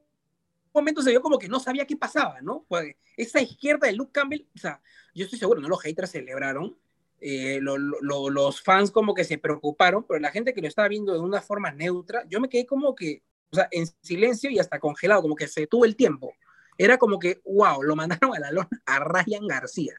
momento 0.77 1.01
se 1.01 1.11
vio 1.11 1.21
como 1.21 1.39
que 1.39 1.47
no 1.47 1.59
sabía 1.59 1.85
qué 1.85 1.97
pasaba, 1.97 2.41
¿no? 2.41 2.65
Pues 2.67 2.95
esa 3.15 3.41
izquierda 3.41 3.87
de 3.87 3.93
Luke 3.93 4.11
Campbell, 4.11 4.47
o 4.55 4.59
sea, 4.59 4.81
yo 5.13 5.25
estoy 5.25 5.39
seguro, 5.39 5.61
¿no? 5.61 5.67
Los 5.67 5.81
haters 5.81 6.11
celebraron, 6.11 6.77
eh, 7.19 7.59
los 7.61 8.61
fans 8.61 8.91
como 8.91 9.13
que 9.13 9.23
se 9.23 9.37
preocuparon, 9.37 10.05
pero 10.07 10.19
la 10.19 10.31
gente 10.31 10.53
que 10.53 10.61
lo 10.61 10.67
estaba 10.67 10.87
viendo 10.87 11.13
de 11.13 11.19
una 11.19 11.41
forma 11.41 11.71
neutra, 11.71 12.23
yo 12.29 12.39
me 12.39 12.49
quedé 12.49 12.65
como 12.65 12.95
que, 12.95 13.23
o 13.51 13.55
sea, 13.55 13.67
en 13.71 13.87
silencio 14.01 14.49
y 14.49 14.59
hasta 14.59 14.79
congelado, 14.79 15.21
como 15.21 15.35
que 15.35 15.47
se 15.47 15.67
tuvo 15.67 15.85
el 15.85 15.95
tiempo. 15.95 16.33
Era 16.77 16.97
como 16.97 17.17
que, 17.17 17.41
wow, 17.45 17.81
lo 17.81 17.95
mandaron 17.95 18.35
a 18.35 18.39
la 18.39 18.51
lona 18.51 18.69
a 18.85 18.99
Ryan 18.99 19.47
García, 19.47 19.95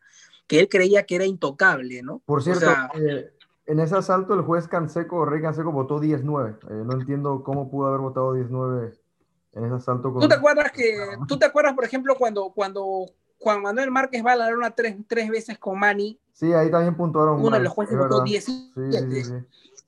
que 0.47 0.61
él 0.61 0.69
creía 0.69 1.05
que 1.05 1.17
era 1.17 1.25
intocable, 1.25 2.03
¿no? 2.03 2.23
Por 2.25 2.43
cierto, 2.43 2.71
eh, 2.95 3.33
en 3.67 3.81
ese 3.81 3.97
asalto 3.97 4.35
el 4.35 4.43
juez 4.43 4.69
Canseco, 4.69 5.25
Rey 5.25 5.43
Canseco, 5.43 5.73
votó 5.73 6.01
10-9. 6.01 6.59
Eh, 6.71 6.85
no 6.87 6.93
entiendo 6.93 7.43
cómo 7.43 7.69
pudo 7.69 7.88
haber 7.88 8.01
votado 8.01 8.33
19 8.33 8.93
en 9.59 9.66
ese 9.66 9.75
asalto. 9.75 10.14
¿Tú 10.18 10.29
te 10.29 10.35
acuerdas 10.35 10.73
que, 10.73 10.97
tú 11.27 11.38
te 11.38 11.47
acuerdas, 11.47 11.75
por 11.75 11.85
ejemplo, 11.85 12.14
cuando, 12.16 12.51
cuando 12.51 13.07
Juan 13.38 13.62
Manuel 13.62 13.90
Márquez 13.90 14.25
va 14.25 14.33
a 14.33 14.37
la 14.37 14.51
lona 14.51 14.71
tres, 14.71 14.97
tres 15.07 15.29
veces 15.29 15.59
con 15.59 15.79
Manny? 15.79 16.18
Sí, 16.33 16.53
ahí 16.53 16.71
también 16.71 16.97
puntuaron. 16.97 17.40
Uno 17.40 17.57
de 17.57 17.64
los 17.64 17.73
jueces 17.73 17.99
votó 17.99 18.23
17. 18.23 19.44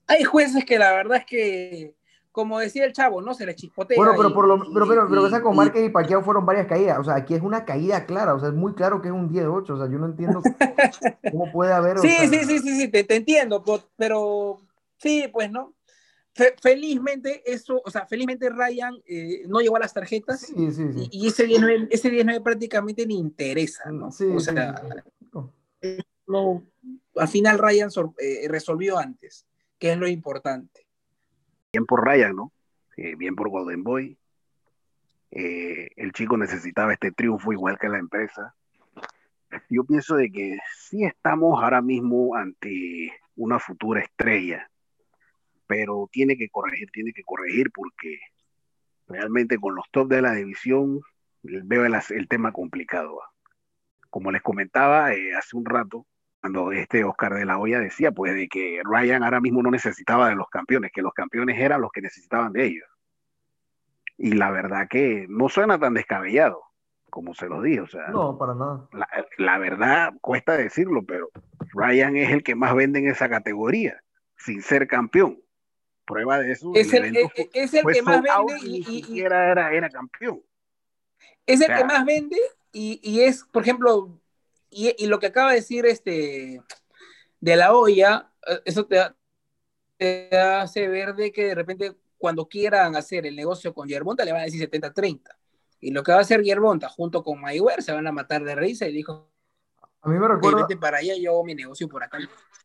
Hay 0.07 0.23
jueces 0.23 0.65
que 0.65 0.77
la 0.77 0.91
verdad 0.91 1.17
es 1.17 1.25
que 1.25 1.95
como 2.31 2.59
decía 2.59 2.85
el 2.85 2.93
chavo, 2.93 3.21
¿no? 3.21 3.33
Se 3.33 3.45
le 3.45 3.55
chispotea. 3.55 3.97
Bueno, 3.97 4.13
pero, 4.15 4.33
por 4.33 4.47
lo, 4.47 4.57
pero, 4.73 4.87
pero, 4.87 5.07
pero 5.09 5.27
esa 5.27 5.41
con 5.41 5.55
Márquez 5.55 5.85
y 5.85 5.89
Paquiao 5.89 6.23
fueron 6.23 6.45
varias 6.45 6.67
caídas. 6.67 6.99
O 6.99 7.03
sea, 7.03 7.15
aquí 7.15 7.33
es 7.33 7.41
una 7.41 7.65
caída 7.65 8.05
clara. 8.05 8.33
O 8.33 8.39
sea, 8.39 8.49
es 8.49 8.55
muy 8.55 8.73
claro 8.73 9.01
que 9.01 9.09
es 9.09 9.13
un 9.13 9.29
10 9.29 9.43
de 9.43 9.49
8. 9.49 9.73
O 9.73 9.77
sea, 9.77 9.87
yo 9.87 9.97
no 9.97 10.05
entiendo 10.05 10.41
cómo 11.31 11.51
puede 11.51 11.73
haber. 11.73 11.99
Sí, 11.99 12.09
sí, 12.29 12.43
sí, 12.45 12.59
sí, 12.59 12.79
sí, 12.79 12.87
te, 12.87 13.03
te 13.03 13.17
entiendo. 13.17 13.63
Pero 13.97 14.59
sí, 14.97 15.29
pues, 15.31 15.51
¿no? 15.51 15.73
Felizmente 16.33 17.43
eso, 17.45 17.81
o 17.83 17.91
sea, 17.91 18.05
felizmente 18.05 18.49
Ryan 18.49 18.95
eh, 19.05 19.43
no 19.47 19.59
llegó 19.59 19.75
a 19.75 19.81
las 19.81 19.93
tarjetas 19.93 20.41
sí, 20.41 20.71
sí, 20.71 20.93
sí. 20.93 21.09
y, 21.11 21.27
ese 21.27 21.45
19, 21.45 21.87
ese 21.91 22.09
19 22.09 22.41
prácticamente 22.41 23.05
ni 23.05 23.17
interesa, 23.17 23.91
¿no? 23.91 24.11
Sí, 24.11 24.25
o 24.25 24.39
sea, 24.39 24.81
no, 26.27 26.63
al 27.15 27.27
final 27.27 27.59
Ryan 27.59 27.89
eh, 28.17 28.47
resolvió 28.47 28.97
antes, 28.97 29.45
que 29.77 29.91
es 29.91 29.97
lo 29.97 30.07
importante 30.07 30.81
bien 31.71 31.85
por 31.85 32.05
Ryan, 32.05 32.35
¿no? 32.35 32.51
Eh, 32.97 33.15
bien 33.15 33.35
por 33.35 33.49
Golden 33.49 33.83
Boy. 33.83 34.17
Eh, 35.31 35.89
el 35.95 36.11
chico 36.11 36.37
necesitaba 36.37 36.93
este 36.93 37.11
triunfo 37.11 37.53
igual 37.53 37.77
que 37.79 37.89
la 37.89 37.99
empresa. 37.99 38.53
Yo 39.69 39.83
pienso 39.83 40.15
de 40.15 40.31
que 40.31 40.59
sí 40.77 41.03
estamos 41.03 41.61
ahora 41.61 41.81
mismo 41.81 42.35
ante 42.35 43.11
una 43.35 43.59
futura 43.59 44.01
estrella, 44.01 44.69
pero 45.71 46.09
tiene 46.11 46.35
que 46.35 46.49
corregir, 46.49 46.89
tiene 46.91 47.13
que 47.13 47.23
corregir 47.23 47.71
porque 47.71 48.19
realmente 49.07 49.57
con 49.57 49.73
los 49.73 49.85
top 49.89 50.09
de 50.09 50.21
la 50.21 50.33
división 50.33 50.99
veo 51.43 51.85
el, 51.85 52.27
tema 52.27 52.51
complicado. 52.51 53.21
Como 54.09 54.33
les 54.33 54.41
comentaba 54.41 55.13
eh, 55.13 55.33
hace 55.33 55.55
un 55.55 55.63
rato, 55.63 56.05
cuando 56.41 56.73
este 56.73 57.05
Oscar 57.05 57.35
de 57.35 57.45
la 57.45 57.57
Hoya 57.57 57.79
decía, 57.79 58.11
pues, 58.11 58.35
de 58.35 58.49
que 58.49 58.81
Ryan 58.83 59.23
ahora 59.23 59.39
mismo 59.39 59.63
no 59.63 59.71
necesitaba 59.71 60.27
de 60.27 60.35
los 60.35 60.49
campeones, 60.49 60.91
que 60.93 61.01
los 61.01 61.13
campeones 61.13 61.57
eran 61.57 61.79
los 61.79 61.91
que 61.93 62.01
necesitaban 62.01 62.51
de 62.51 62.65
ellos. 62.65 62.89
Y 64.17 64.33
la 64.33 64.51
verdad 64.51 64.89
que 64.89 65.25
no 65.29 65.47
suena 65.47 65.79
tan 65.79 65.93
descabellado, 65.93 66.61
como 67.09 67.33
se 67.33 67.47
lo 67.47 67.61
dije, 67.61 67.79
o 67.79 67.87
sea. 67.87 68.09
No, 68.09 68.37
para 68.37 68.55
nada. 68.55 68.89
La, 69.37 69.57
verdad 69.57 70.11
cuesta 70.19 70.57
decirlo, 70.57 71.05
pero 71.07 71.29
Ryan 71.73 72.17
es 72.17 72.31
el 72.31 72.43
que 72.43 72.55
más 72.55 72.75
vende 72.75 72.99
en 72.99 73.07
esa 73.07 73.29
categoría, 73.29 74.01
sin 74.35 74.61
ser 74.61 74.87
campeón. 74.87 75.37
Prueba 76.11 76.39
de 76.39 76.51
eso. 76.51 76.71
Es 76.75 76.93
el, 76.93 77.15
es, 77.53 77.73
el 77.73 77.85
que 77.85 78.01
más 78.01 78.21
vende 78.21 78.59
y, 78.63 78.69
ni 78.69 78.83
siquiera 78.83 79.51
era, 79.51 79.73
era 79.73 79.89
campeón. 79.89 80.41
Es 81.45 81.61
el 81.61 81.75
que 81.75 81.83
más 81.83 82.05
vende 82.05 82.37
y, 82.71 83.21
es, 83.21 83.43
por 83.43 83.63
ejemplo, 83.63 84.19
y, 84.69 85.05
lo 85.07 85.19
que 85.19 85.27
acaba 85.27 85.49
de 85.51 85.57
decir 85.57 85.85
este 85.85 86.61
de 87.39 87.55
la 87.55 87.73
olla, 87.73 88.31
eh, 88.47 88.61
eso 88.65 88.85
te, 88.85 89.01
te 89.97 90.37
hace 90.37 90.87
ver 90.87 91.15
de 91.15 91.31
que 91.31 91.47
de 91.47 91.55
repente 91.55 91.95
cuando 92.17 92.47
quieran 92.47 92.95
hacer 92.95 93.25
el 93.25 93.35
negocio 93.35 93.73
con 93.73 93.87
Yerbonta 93.87 94.23
le 94.23 94.31
van 94.31 94.41
a 94.41 94.45
decir 94.45 94.69
70-30. 94.69 95.21
Y 95.79 95.91
lo 95.91 96.03
que 96.03 96.11
va 96.11 96.19
a 96.19 96.21
hacer 96.21 96.43
Yerbonta 96.43 96.87
junto 96.87 97.23
con 97.23 97.41
Mayweather 97.41 97.81
se 97.81 97.91
van 97.91 98.05
a 98.05 98.11
matar 98.11 98.43
de 98.43 98.53
risa 98.53 98.87
y 98.87 98.93
dijo, 98.93 99.31
a 100.03 100.09
mí 100.09 100.17
me 100.17 100.27
recuerda... 100.27 100.67
para 100.79 100.97
allá, 100.97 101.13
yo 101.19 101.31
hago 101.31 101.43
mi 101.43 101.55
negocio 101.55 101.87
por 101.87 102.03
acá. 102.03 102.17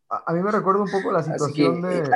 A, 0.09 0.33
mí 0.33 0.43
me 0.43 0.51
recuerda 0.51 0.83
un 0.83 0.91
poco 0.91 1.11
la 1.13 1.23
situación 1.23 1.83
de... 1.83 2.09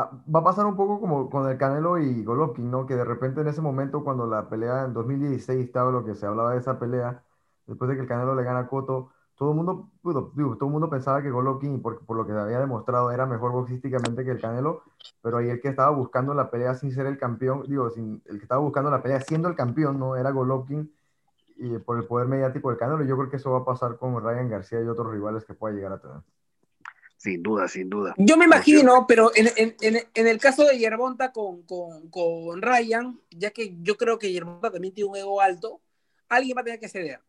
Ah, 0.00 0.10
va 0.32 0.40
a 0.40 0.44
pasar 0.44 0.64
un 0.66 0.76
poco 0.76 1.00
como 1.00 1.28
con 1.28 1.48
el 1.50 1.58
Canelo 1.58 1.98
y 1.98 2.22
Golovkin, 2.24 2.70
¿no? 2.70 2.86
Que 2.86 2.94
de 2.94 3.04
repente 3.04 3.40
en 3.40 3.48
ese 3.48 3.60
momento, 3.60 4.04
cuando 4.04 4.26
la 4.26 4.48
pelea 4.48 4.84
en 4.84 4.92
2016 4.94 5.66
estaba 5.66 5.90
lo 5.90 6.04
que 6.04 6.14
se 6.14 6.24
hablaba 6.26 6.52
de 6.52 6.58
esa 6.60 6.78
pelea, 6.78 7.24
después 7.66 7.88
de 7.88 7.96
que 7.96 8.02
el 8.02 8.08
Canelo 8.08 8.34
le 8.36 8.44
gana 8.44 8.60
a 8.60 8.68
Cotto, 8.68 9.10
todo 9.34 9.50
el 9.50 9.56
mundo, 9.56 9.90
todo 10.02 10.32
el 10.36 10.70
mundo 10.70 10.88
pensaba 10.88 11.20
que 11.22 11.30
Golovkin, 11.30 11.82
por, 11.82 12.04
por 12.06 12.16
lo 12.16 12.24
que 12.26 12.32
había 12.32 12.60
demostrado, 12.60 13.10
era 13.10 13.26
mejor 13.26 13.50
boxísticamente 13.52 14.24
que 14.24 14.30
el 14.30 14.40
Canelo, 14.40 14.82
pero 15.20 15.38
ahí 15.38 15.48
el 15.50 15.60
que 15.60 15.68
estaba 15.68 15.90
buscando 15.90 16.32
la 16.32 16.50
pelea 16.50 16.74
sin 16.74 16.92
ser 16.92 17.06
el 17.06 17.18
campeón, 17.18 17.64
digo, 17.68 17.90
sin, 17.90 18.22
el 18.26 18.38
que 18.38 18.44
estaba 18.44 18.60
buscando 18.60 18.90
la 18.90 19.02
pelea 19.02 19.20
siendo 19.20 19.48
el 19.48 19.56
campeón, 19.56 19.98
no 19.98 20.14
era 20.16 20.30
Golovkin, 20.30 20.92
y 21.56 21.78
por 21.78 21.98
el 21.98 22.06
poder 22.06 22.28
mediático 22.28 22.70
del 22.70 22.78
Canelo, 22.78 23.04
yo 23.04 23.16
creo 23.18 23.30
que 23.30 23.36
eso 23.38 23.52
va 23.52 23.60
a 23.60 23.64
pasar 23.64 23.98
con 23.98 24.20
Ryan 24.22 24.50
García 24.50 24.82
y 24.82 24.88
otros 24.88 25.12
rivales 25.12 25.44
que 25.44 25.54
pueda 25.54 25.74
llegar 25.74 25.92
a 25.92 26.00
tener. 26.00 26.18
Sin 27.18 27.42
duda, 27.42 27.66
sin 27.66 27.90
duda. 27.90 28.14
Yo 28.16 28.36
me 28.36 28.44
imagino, 28.44 29.04
pero 29.08 29.32
en, 29.34 29.48
en, 29.56 29.74
en, 30.14 30.26
el 30.28 30.38
caso 30.38 30.64
de 30.64 30.78
Yerbonta 30.78 31.32
con, 31.32 31.62
con, 31.64 32.08
con, 32.10 32.62
Ryan, 32.62 33.20
ya 33.30 33.50
que 33.50 33.76
yo 33.82 33.96
creo 33.96 34.20
que 34.20 34.32
Yerbonta 34.32 34.70
también 34.70 34.94
tiene 34.94 35.10
un 35.10 35.16
ego 35.16 35.40
alto, 35.40 35.80
alguien 36.28 36.56
va 36.56 36.60
a 36.60 36.64
tener 36.64 36.78
que 36.78 36.88
ceder. 36.88 37.20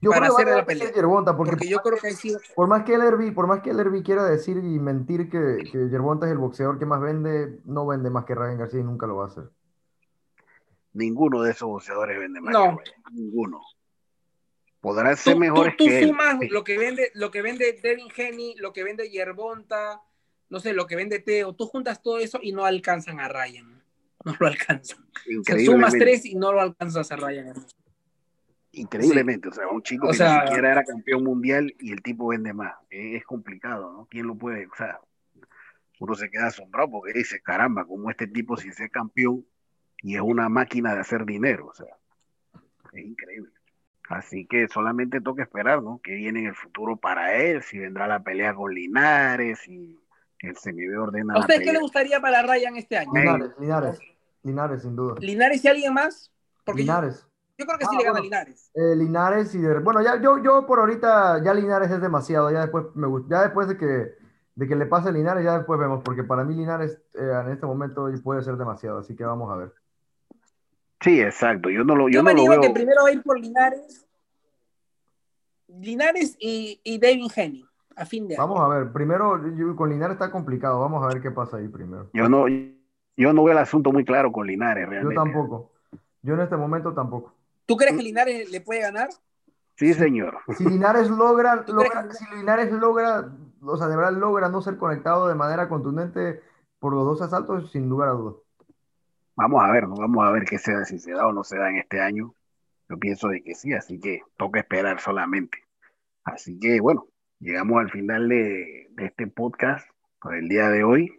Yo 0.00 0.10
para 0.10 0.26
hacer 0.26 0.48
la 0.48 0.66
pelea. 0.66 0.92
Yerbonta 0.92 1.36
porque, 1.36 1.68
yo 1.68 1.78
creo 1.78 1.98
que 1.98 2.10
sido... 2.12 2.40
por 2.56 2.66
más 2.66 2.82
que 2.82 2.94
el 2.94 3.02
Herbie, 3.02 3.30
por 3.30 3.46
más 3.46 3.60
que 3.60 3.70
el 3.70 3.78
Herbie 3.78 4.02
quiera 4.02 4.24
decir 4.24 4.56
y 4.56 4.80
mentir 4.80 5.30
que, 5.30 5.58
que 5.70 5.88
Yerbonta 5.88 6.26
es 6.26 6.32
el 6.32 6.38
boxeador 6.38 6.80
que 6.80 6.86
más 6.86 7.00
vende, 7.00 7.60
no 7.64 7.86
vende 7.86 8.10
más 8.10 8.24
que 8.24 8.34
Ryan 8.34 8.58
García 8.58 8.80
y 8.80 8.84
nunca 8.84 9.06
lo 9.06 9.16
va 9.16 9.24
a 9.24 9.28
hacer. 9.28 9.44
Ninguno 10.94 11.42
de 11.42 11.52
esos 11.52 11.68
boxeadores 11.68 12.18
vende 12.18 12.40
más. 12.40 12.52
No. 12.52 12.78
ninguno. 13.12 13.60
Podrán 14.80 15.16
ser 15.16 15.36
mejores 15.36 15.76
tú, 15.76 15.86
tú 15.86 15.90
sumas 16.06 16.36
lo 16.50 16.62
que 16.62 16.78
vende, 16.78 17.10
lo 17.14 17.30
que 17.30 17.42
vende 17.42 17.78
Devin 17.82 18.08
Henny, 18.14 18.54
lo 18.58 18.72
que 18.72 18.84
vende 18.84 19.10
Yerbonta, 19.10 20.00
no 20.48 20.60
sé, 20.60 20.72
lo 20.72 20.86
que 20.86 20.96
vende 20.96 21.18
Teo, 21.18 21.52
tú 21.54 21.66
juntas 21.66 22.02
todo 22.02 22.18
eso 22.18 22.38
y 22.42 22.52
no 22.52 22.64
alcanzan 22.64 23.20
a 23.20 23.28
Ryan. 23.28 23.82
No 24.24 24.34
lo 24.38 24.46
alcanzan. 24.46 24.98
Sumas 25.64 25.92
tres 25.92 26.24
y 26.24 26.34
no 26.34 26.52
lo 26.52 26.60
alcanzas 26.60 27.10
a 27.12 27.16
Ryan 27.16 27.54
increíblemente. 28.72 29.48
O 29.48 29.52
sea, 29.52 29.68
un 29.68 29.82
chico 29.82 30.08
que 30.08 30.18
ni 30.18 30.40
siquiera 30.40 30.72
era 30.72 30.84
campeón 30.84 31.24
mundial 31.24 31.74
y 31.78 31.92
el 31.92 32.02
tipo 32.02 32.28
vende 32.28 32.52
más. 32.52 32.74
Es, 32.90 33.24
complicado, 33.24 33.92
¿no? 33.92 34.08
¿Quién 34.10 34.26
lo 34.26 34.36
puede? 34.36 34.66
O 34.66 34.74
sea, 34.76 35.00
uno 36.00 36.14
se 36.14 36.30
queda 36.30 36.46
asombrado 36.46 36.90
porque 36.90 37.12
dice, 37.12 37.40
caramba, 37.40 37.84
como 37.84 38.10
este 38.10 38.26
tipo 38.26 38.56
sin 38.56 38.72
ser 38.72 38.90
campeón 38.90 39.44
y 40.02 40.14
es 40.14 40.20
una 40.20 40.48
máquina 40.48 40.94
de 40.94 41.00
hacer 41.00 41.24
dinero. 41.24 41.66
O 41.66 41.74
sea, 41.74 41.96
es 42.92 43.04
increíble. 43.04 43.50
Así 44.08 44.46
que 44.46 44.68
solamente 44.68 45.20
toca 45.20 45.42
esperar, 45.42 45.82
¿no? 45.82 46.00
Que 46.02 46.14
viene 46.14 46.40
en 46.40 46.46
el 46.46 46.54
futuro 46.54 46.96
para 46.96 47.34
él, 47.34 47.62
si 47.62 47.78
vendrá 47.78 48.06
la 48.06 48.22
pelea 48.22 48.54
con 48.54 48.72
Linares, 48.72 49.68
y 49.68 49.98
el 50.40 50.54
ve 50.64 50.98
ordena. 50.98 51.34
¿A 51.34 51.40
usted 51.40 51.62
qué 51.62 51.72
le 51.72 51.78
gustaría 51.78 52.20
para 52.20 52.42
Ryan 52.42 52.76
este 52.76 52.96
año? 52.96 53.12
Linares, 53.12 53.50
Linares, 53.58 54.00
Linares, 54.42 54.82
sin 54.82 54.96
duda. 54.96 55.16
¿Linares 55.20 55.64
y 55.64 55.68
alguien 55.68 55.92
más? 55.92 56.32
Porque 56.64 56.82
Linares. 56.82 57.26
Yo 57.58 57.66
creo 57.66 57.78
que 57.78 57.86
sí 57.86 57.90
ah, 57.94 57.98
le 57.98 58.04
gana 58.04 58.20
Linares. 58.20 58.70
Eh, 58.72 58.94
Linares 58.96 59.54
y 59.54 59.58
de, 59.58 59.80
bueno, 59.80 60.00
ya 60.00 60.20
yo, 60.22 60.42
yo 60.42 60.64
por 60.64 60.78
ahorita 60.78 61.42
ya 61.42 61.52
Linares 61.52 61.90
es 61.90 62.00
demasiado, 62.00 62.50
ya 62.52 62.60
después 62.60 62.86
me 62.94 63.08
ya 63.28 63.42
después 63.42 63.68
de 63.68 63.76
que 63.76 64.14
de 64.54 64.66
que 64.66 64.76
le 64.76 64.86
pase 64.86 65.12
Linares 65.12 65.44
ya 65.44 65.58
después 65.58 65.78
vemos, 65.78 66.02
porque 66.04 66.24
para 66.24 66.44
mí 66.44 66.54
Linares 66.54 67.00
eh, 67.14 67.42
en 67.44 67.50
este 67.50 67.66
momento 67.66 68.08
puede 68.22 68.42
ser 68.42 68.56
demasiado, 68.56 68.98
así 68.98 69.14
que 69.14 69.24
vamos 69.24 69.52
a 69.52 69.56
ver. 69.56 69.72
Sí, 71.00 71.20
exacto. 71.20 71.70
Yo 71.70 71.84
no 71.84 71.94
lo, 71.94 72.08
yo, 72.08 72.14
yo 72.14 72.22
me 72.22 72.34
digo 72.34 72.60
que 72.60 72.70
primero 72.70 73.02
va 73.04 73.08
a 73.08 73.12
ir 73.12 73.22
por 73.22 73.38
Linares, 73.38 74.06
Linares 75.68 76.36
y, 76.40 76.80
y 76.82 76.98
David 76.98 77.30
Henny. 77.34 77.64
A 77.96 78.04
fin 78.04 78.28
de 78.28 78.36
Vamos 78.36 78.60
a 78.60 78.68
ver, 78.68 78.92
primero 78.92 79.40
con 79.74 79.90
Linares 79.90 80.14
está 80.14 80.30
complicado, 80.30 80.78
vamos 80.80 81.02
a 81.04 81.08
ver 81.08 81.20
qué 81.20 81.32
pasa 81.32 81.56
ahí 81.56 81.66
primero. 81.66 82.08
Yo 82.12 82.28
no, 82.28 82.46
yo 82.48 83.32
no 83.32 83.42
veo 83.42 83.52
el 83.52 83.58
asunto 83.58 83.90
muy 83.90 84.04
claro 84.04 84.30
con 84.30 84.46
Linares, 84.46 84.88
realmente. 84.88 85.16
Yo 85.16 85.22
tampoco. 85.24 85.72
Yo 86.22 86.34
en 86.34 86.40
este 86.40 86.56
momento 86.56 86.92
tampoco. 86.94 87.34
¿Tú 87.66 87.76
crees 87.76 87.96
que 87.96 88.02
Linares 88.02 88.50
le 88.50 88.60
puede 88.60 88.82
ganar? 88.82 89.08
Sí, 89.74 89.94
señor. 89.94 90.38
Si 90.56 90.64
Linares 90.64 91.10
logra, 91.10 91.64
si 91.66 92.36
Linares 92.36 92.70
logra, 92.72 93.28
o 93.62 93.76
sea, 93.76 93.88
de 93.88 93.96
verdad 93.96 94.12
logra 94.12 94.48
no 94.48 94.62
ser 94.62 94.76
conectado 94.76 95.28
de 95.28 95.34
manera 95.34 95.68
contundente 95.68 96.40
por 96.78 96.92
los 96.94 97.04
dos 97.04 97.22
asaltos, 97.22 97.70
sin 97.72 97.88
lugar 97.88 98.08
a 98.08 98.12
dudas. 98.12 98.36
Vamos 99.38 99.62
a 99.62 99.70
ver, 99.70 99.86
¿no? 99.86 99.94
vamos 99.94 100.26
a 100.26 100.32
ver 100.32 100.44
qué 100.44 100.58
se 100.58 100.72
da, 100.72 100.84
si 100.84 100.98
se 100.98 101.12
da 101.12 101.28
o 101.28 101.32
no 101.32 101.44
se 101.44 101.56
da 101.56 101.70
en 101.70 101.76
este 101.76 102.00
año. 102.00 102.34
Yo 102.88 102.98
pienso 102.98 103.28
de 103.28 103.40
que 103.40 103.54
sí, 103.54 103.72
así 103.72 104.00
que 104.00 104.22
toca 104.36 104.58
esperar 104.58 105.00
solamente. 105.00 105.58
Así 106.24 106.58
que 106.58 106.80
bueno, 106.80 107.06
llegamos 107.38 107.78
al 107.78 107.88
final 107.88 108.28
de, 108.28 108.90
este 108.98 109.28
podcast 109.28 109.88
por 110.20 110.34
el 110.34 110.48
día 110.48 110.70
de 110.70 110.82
hoy. 110.82 111.12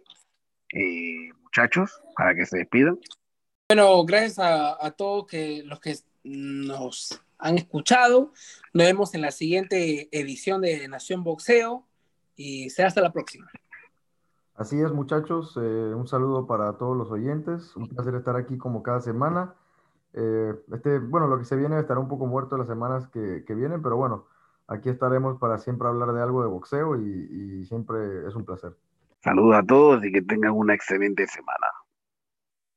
Eh, 0.74 1.32
muchachos, 1.42 2.02
para 2.14 2.34
que 2.34 2.44
se 2.44 2.58
despidan. 2.58 3.00
Bueno, 3.70 4.04
gracias 4.04 4.38
a, 4.38 4.90
todos 4.90 5.26
que, 5.26 5.62
los 5.64 5.80
que 5.80 5.96
nos 6.22 7.22
han 7.38 7.56
escuchado. 7.56 8.34
Nos 8.74 8.84
vemos 8.84 9.14
en 9.14 9.22
la 9.22 9.30
siguiente 9.30 10.10
edición 10.12 10.60
de 10.60 10.86
Nación 10.88 11.24
Boxeo 11.24 11.86
y 12.36 12.68
será 12.68 12.88
hasta 12.88 13.00
la 13.00 13.14
próxima. 13.14 13.50
Así 14.60 14.78
es, 14.78 14.92
muchachos. 14.92 15.56
Eh, 15.56 15.94
un 15.94 16.06
saludo 16.06 16.46
para 16.46 16.74
todos 16.74 16.94
los 16.94 17.10
oyentes. 17.10 17.74
Un 17.76 17.88
placer 17.88 18.14
estar 18.14 18.36
aquí 18.36 18.58
como 18.58 18.82
cada 18.82 19.00
semana. 19.00 19.54
Eh, 20.12 20.54
este, 20.70 20.98
bueno, 20.98 21.28
lo 21.28 21.38
que 21.38 21.46
se 21.46 21.56
viene 21.56 21.80
estará 21.80 21.98
un 21.98 22.08
poco 22.08 22.26
muerto 22.26 22.58
las 22.58 22.66
semanas 22.66 23.08
que, 23.08 23.42
vienen, 23.54 23.80
pero 23.80 23.96
bueno, 23.96 24.26
aquí 24.68 24.90
estaremos 24.90 25.38
para 25.38 25.56
siempre 25.56 25.88
hablar 25.88 26.12
de 26.12 26.20
algo 26.20 26.42
de 26.42 26.48
boxeo 26.50 27.00
y, 27.00 27.60
y 27.60 27.64
siempre 27.64 28.28
es 28.28 28.34
un 28.34 28.44
placer. 28.44 28.76
Saludos 29.20 29.56
a 29.56 29.62
todos 29.62 30.04
y 30.04 30.12
que 30.12 30.20
tengan 30.20 30.52
una 30.52 30.74
excelente 30.74 31.26
semana. 31.26 31.66